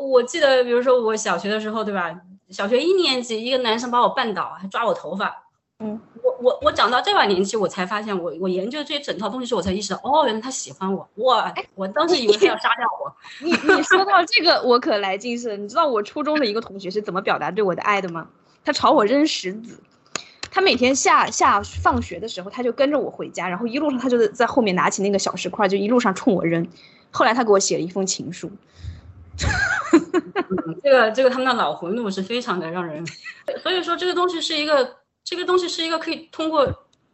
[0.01, 2.14] 我记得比如说我小学的时候，对吧？
[2.51, 5.44] 小学一年级，一个男生把我绊倒，还抓我头发。
[5.80, 13.14] 嗯，我我我长到这把年纪，我才发现，我我研究这些整套东西时，我才意识到，哦，原来他喜欢我，哇，我当时以为他要杀掉我。
[13.42, 18.28] 你你说到这个，我可来劲是，你知道我初中的一个同学是怎么表达对我的爱的吗？
[18.64, 19.82] 他朝我扔石子，
[20.51, 26.66] 他每天下下放学的时候，他就跟着我回家，然后一路上他就在后面拿起那个小石块，就一路上冲我扔。
[27.12, 28.50] 后来他给我写了一封情书。
[30.82, 33.04] 这个这个他们的脑回路是非常的让人，
[33.62, 34.96] 所以说这个东西是一个。
[35.28, 36.64] 这个东西是一个可以通过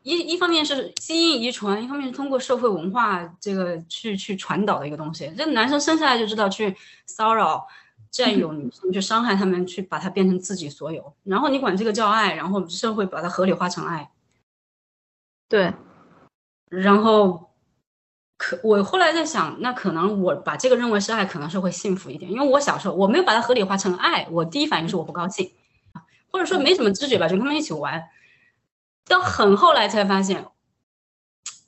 [0.02, 5.32] 一一方面是基因遗传，一方面是通过社会文化这个去去传导的一个东西。
[5.34, 6.76] 这男生生下来就知道去
[7.06, 7.66] 骚扰、
[8.10, 11.14] 占有女性，去伤害他们，去把它变成自己所有。
[11.24, 14.10] 然后你管这个叫爱，然后社会把它合理化成爱。
[15.48, 15.72] 对。
[16.68, 17.51] 然后
[18.42, 25.52] 可我后来在想，那可能我把这个认为是爱，可能是会幸福一点，因为我小时候我没有把它合理化成爱，我第一反应是我不高兴。
[26.32, 28.02] 或者说没什么知觉吧，就跟他们一起玩，
[29.06, 30.44] 到很后来才发现，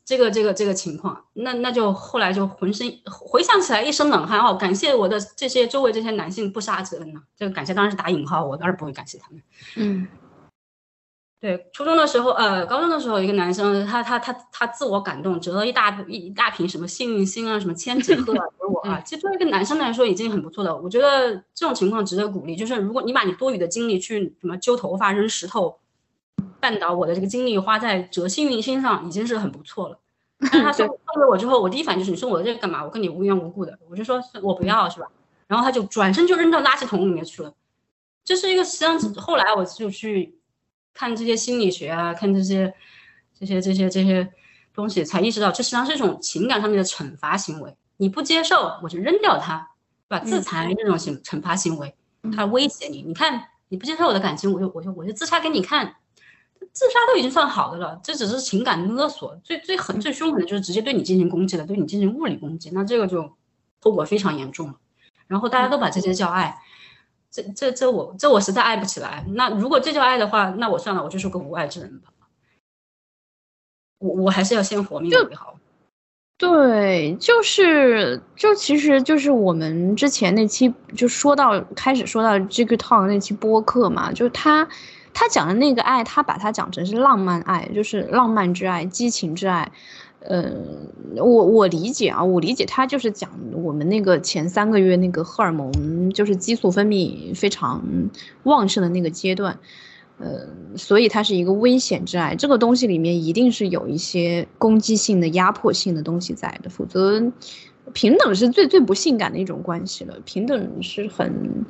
[0.05, 9.43] 这个这个这个情况，那那就后来就浑身回想起来一身冷汗哦，感谢我的这些周围这些男性不杀之恩呐，这个感谢当然是打引号，我当然不会感谢他们，
[9.77, 10.09] 嗯。
[11.45, 18.99] 对，初中的时候，呃，高中的时候，一个男生，他他他他自我感动，折了一大一大瓶什么幸运星啊，什么千纸鹤给我啊。
[19.05, 20.75] 其实作为一个男生来说，已经很不错的。
[20.75, 22.57] 我觉得这种情况值得鼓励。
[22.57, 25.77] 就是如果你把你多余的精力去什么揪头发、扔石头、
[26.63, 29.99] 绊倒我的这个精力花在折幸运星上，已经是很不错了。
[30.51, 32.83] 但是他送送给我之后，我第一反应就是你送我的这个干嘛？
[32.83, 35.09] 我跟你无缘无故的，我就说我不要，是吧？
[35.47, 37.53] 然后他就转身就扔到垃圾桶里面去了。
[38.25, 40.39] 这是一个实际上后来我就去。
[40.95, 42.73] 看这些心理学啊，看这些、
[43.39, 44.33] 这些、这些、这些
[44.73, 47.77] 东西，才意识到这实际上是一种情感上面的惩罚行为。
[47.97, 49.71] 你不接受，我就扔掉它，
[50.09, 50.25] 对吧？
[50.25, 51.95] 自残这种行惩罚行为，
[52.35, 53.03] 它威胁你。
[53.03, 55.97] 你看你不接受我的感情，我就我就我就自杀给你看。
[56.73, 59.37] 自杀都已经算好的了，这只是情感勒索。
[59.45, 63.37] 最最狠、最凶狠的就是直接对你进行攻击了，对你进行物理攻击，那这个就
[63.81, 64.75] 后果非常严重了。
[65.27, 66.59] 然后大家都把这些叫爱。
[67.35, 69.25] 这这这我这我实在爱不起来。
[69.31, 72.11] 那如果这叫爱的话，那我算了，我就是个无爱之人吧。
[73.99, 75.59] 我我还是要先活命为好。
[76.39, 84.69] 对，就是就其实就是我们之前那期就说到开始说到这个 talk 那期播客嘛，就是他
[85.13, 89.73] 他讲的那个爱，他把它讲成是浪漫爱，就是浪漫之爱、激情之爱。
[90.27, 97.83] 嗯，我我理解啊，我理解他就是讲我们那个前三个月那个荷尔蒙就是激素分泌非常
[98.45, 99.59] 旺盛的那个阶段，
[100.19, 102.35] 呃，所以它是一个危险之爱。
[102.35, 107.23] 这个东西里面一定是有一些攻击性的、压迫性的东西在的，否则
[107.93, 110.19] 平等是最最不性感的一种关系了。
[110.25, 111.67] 平等是很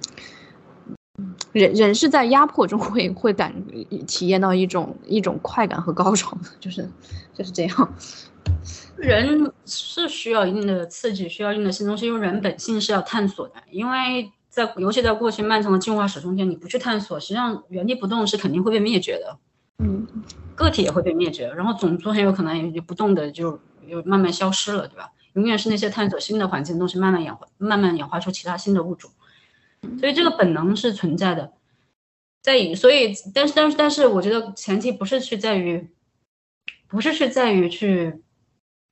[1.52, 3.52] 人人是在压迫中会会感
[4.06, 6.88] 体验到一种一种快感和高潮的，就是
[7.36, 7.94] 就是这样。
[8.96, 13.54] 人是需要一定的刺激，需要一定的新东西，因为人本性是要探索的。
[13.70, 19.38] 因为在尤其在过去漫长的进化史中间，你不去探索，实际上原地不动是肯定会被灭绝的。
[19.78, 20.06] 嗯，
[20.54, 23.58] 个体也会被灭绝，然后种族很有可能也不动的就
[23.88, 25.10] 就慢慢消失了，对吧？
[25.34, 29.10] 永远是那些探索新的环境的东西慢慢演化，慢慢演化出其他新的物种。
[29.98, 31.52] 所以这个本能是存在的，
[32.42, 35.90] 在于所以，但是但是但是，我觉得前提不是去在于。
[36.86, 38.22] 不是去在于去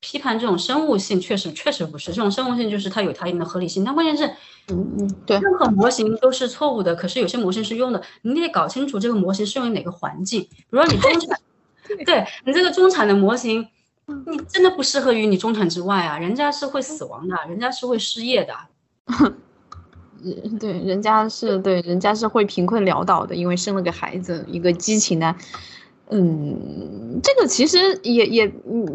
[0.03, 3.84] 批判这种生物性，确实确实不是这种生物性，就是它有它一定的合理性。
[3.84, 4.26] 但关键是，
[4.68, 6.92] 嗯嗯，对，任何模型都是错误的。
[6.96, 10.42] 可是有些模型是用的，你得搞清楚这个模型适用于哪个环境。
[10.42, 11.38] 比如说你中产，
[12.05, 13.68] 对你这个中产的模型，
[14.26, 18.55] 你真的不适合于你中产之外啊，人家是会死亡的，人家是会失业的。
[20.59, 25.32] 对，人家是对，人家是会贫困潦倒的，因为生了个孩子，一个激情的。
[26.12, 28.46] 嗯，这个其实也也，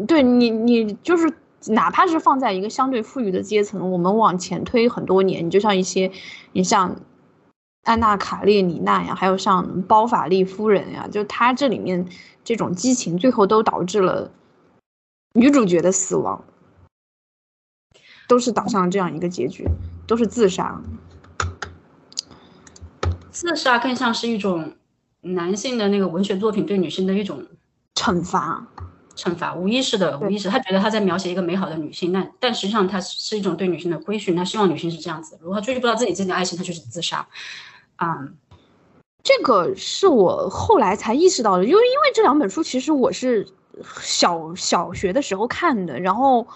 [0.06, 1.32] 对你你就是，
[1.66, 6.12] 哪怕是放在一个相对富裕的阶层，我们往前推很多年，你就像一些，
[6.52, 7.00] 你像
[7.82, 12.06] 安娜卡列尼娜呀，还有像包法利夫人呀，就她这里面
[12.44, 14.30] 这种激情，最后都导致了
[15.34, 16.44] 女主角的死亡，
[18.28, 19.66] 都是导向这样一个结局。
[20.08, 20.80] 都是自杀。
[23.30, 24.72] 自杀更像是一种
[25.20, 27.44] 男性的那个文学作品对女性的一种
[27.94, 28.66] 惩罚，
[29.16, 30.48] 惩罚，无意识的，无意识。
[30.48, 34.36] 他觉得他在描写一个美好的女性，但但实际上他是一种对女性的规训。
[34.36, 37.26] 他希望女性是这样子，如果他追求不到自己自己的爱情，他就是自杀。
[37.96, 38.36] 嗯，
[39.22, 43.48] 这个是我后来才意识到的，因为因为这两本书其实我是
[44.00, 46.46] 小小学的时候看的，然后。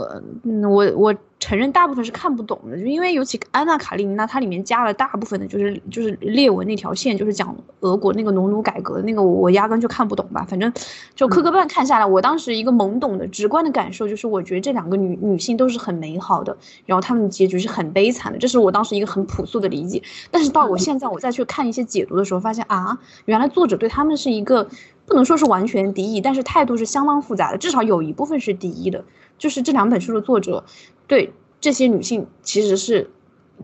[0.00, 10.44] 呃，我我承认大部分是看不懂的，就因为尤其《安娜卡列尼娜》，它里面加了大部分的就是就是列文那条线，就是讲俄国那个农奴改革那个，我压根就看不懂吧。
[10.46, 10.70] 反正
[11.14, 20.02] 就磕磕绊看下来，我当时一个懵懂的直观的感受就是，我觉得这两个女女性都是很美好的，然后她们的结局是很悲惨的，这是我当时一个很朴素的理解。
[20.30, 24.68] 但是到我现在我再去看一些解读的时候，发现啊，原来作者对他们是一个
[25.10, 29.04] 不能说是完全敌意，但是态度是相当复杂的，至少有一部分是敌意的。
[29.36, 30.64] 就是这两本书的作者，
[31.08, 33.10] 对这些女性其实是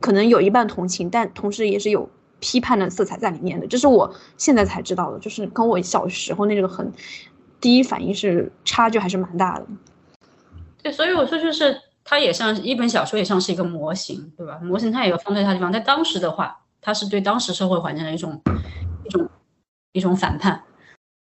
[0.01, 3.66] 可能有一半同情，但同时也是有批判的色彩在里面的。
[3.68, 6.92] 这是我现在才知道的，就是跟我小时候那个很
[7.61, 9.66] 第一反应是差距还是蛮大的。
[10.82, 14.59] 对，所以我说就是它也像一本小说，也像是一个模型，对吧？
[14.64, 18.42] 模型它也有放对它地方，在当时的话，它是对当时社会环境的一种
[19.05, 19.28] 一种
[19.92, 20.61] 一种反叛，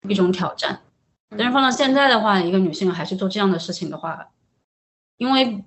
[0.08, 0.82] 一种挑战。
[1.30, 4.30] 但是放到现在的话，一个女性还是做这样的事情的话。
[5.18, 5.64] 因为，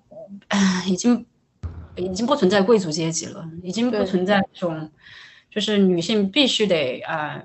[0.86, 1.24] 已经
[1.94, 4.90] 已经不存在贵族阶级了，已经不存在这种，
[5.50, 7.42] 就是女性必须得啊，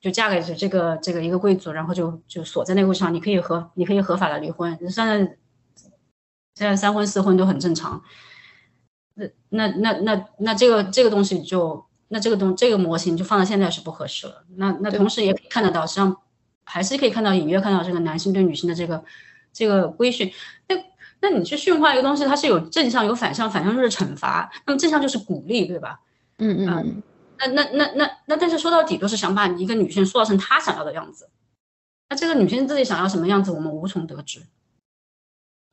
[0.00, 3.12] 就嫁给这个这个一个贵族，然后就就锁在那个位置上。
[3.12, 5.18] 你可以合你可以合法的离婚，现在
[6.54, 8.02] 现在三婚四婚都很正常。
[9.14, 14.44] 那那那那那这个这个东西就那这个东这个模型就放到现在是不合适了。
[14.56, 16.16] 那那同时也可以看得到，实际上
[16.68, 19.02] 还是可以看到隐约看到这个男性对女性的这个
[19.52, 20.30] 这个规训。
[20.68, 20.76] 那
[21.20, 26.00] 那你去驯化一个东西，它是有正向有反向，反向就是惩罚，那么正向就是鼓励，对吧？
[26.38, 27.02] 嗯嗯。
[27.38, 31.28] 那那那那那，但是说到底都是想把一个女性塑造成她想要的样子。
[32.08, 34.40] 那这个女性自己想要什么样子，我们无从得知。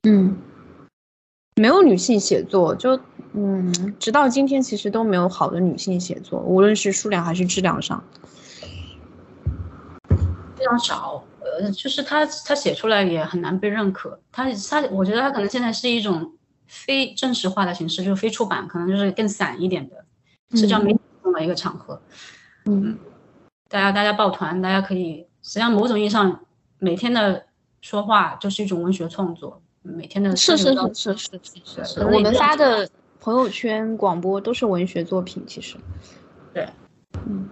[0.08, 0.38] 嗯，
[1.56, 3.00] 没有女性写作，就
[3.34, 8.35] 嗯，直到今天其实都没有好的女性写作，无论是数量还是质量上，非
[10.66, 11.24] 常少。
[11.40, 14.20] 呃，就是他他写出来也很难被认可。
[14.32, 16.34] 他他，我觉得他可能现在是一种
[16.68, 20.04] 非正式化的形式，就是非出版，可能就是更散一点的
[20.60, 22.02] 社交媒体中的一个场合。
[22.66, 22.98] 嗯，
[23.70, 26.42] 大家大家抱团，大家可以，实际上某种意义上，
[26.80, 27.46] 每天的
[27.82, 29.62] 说话就是一种文学创作。
[29.84, 32.90] 每天的是是是是是是，我们发的
[33.20, 35.78] 朋友圈、广播都是文学作品，其实。
[36.52, 36.68] 对，
[37.28, 37.48] 嗯。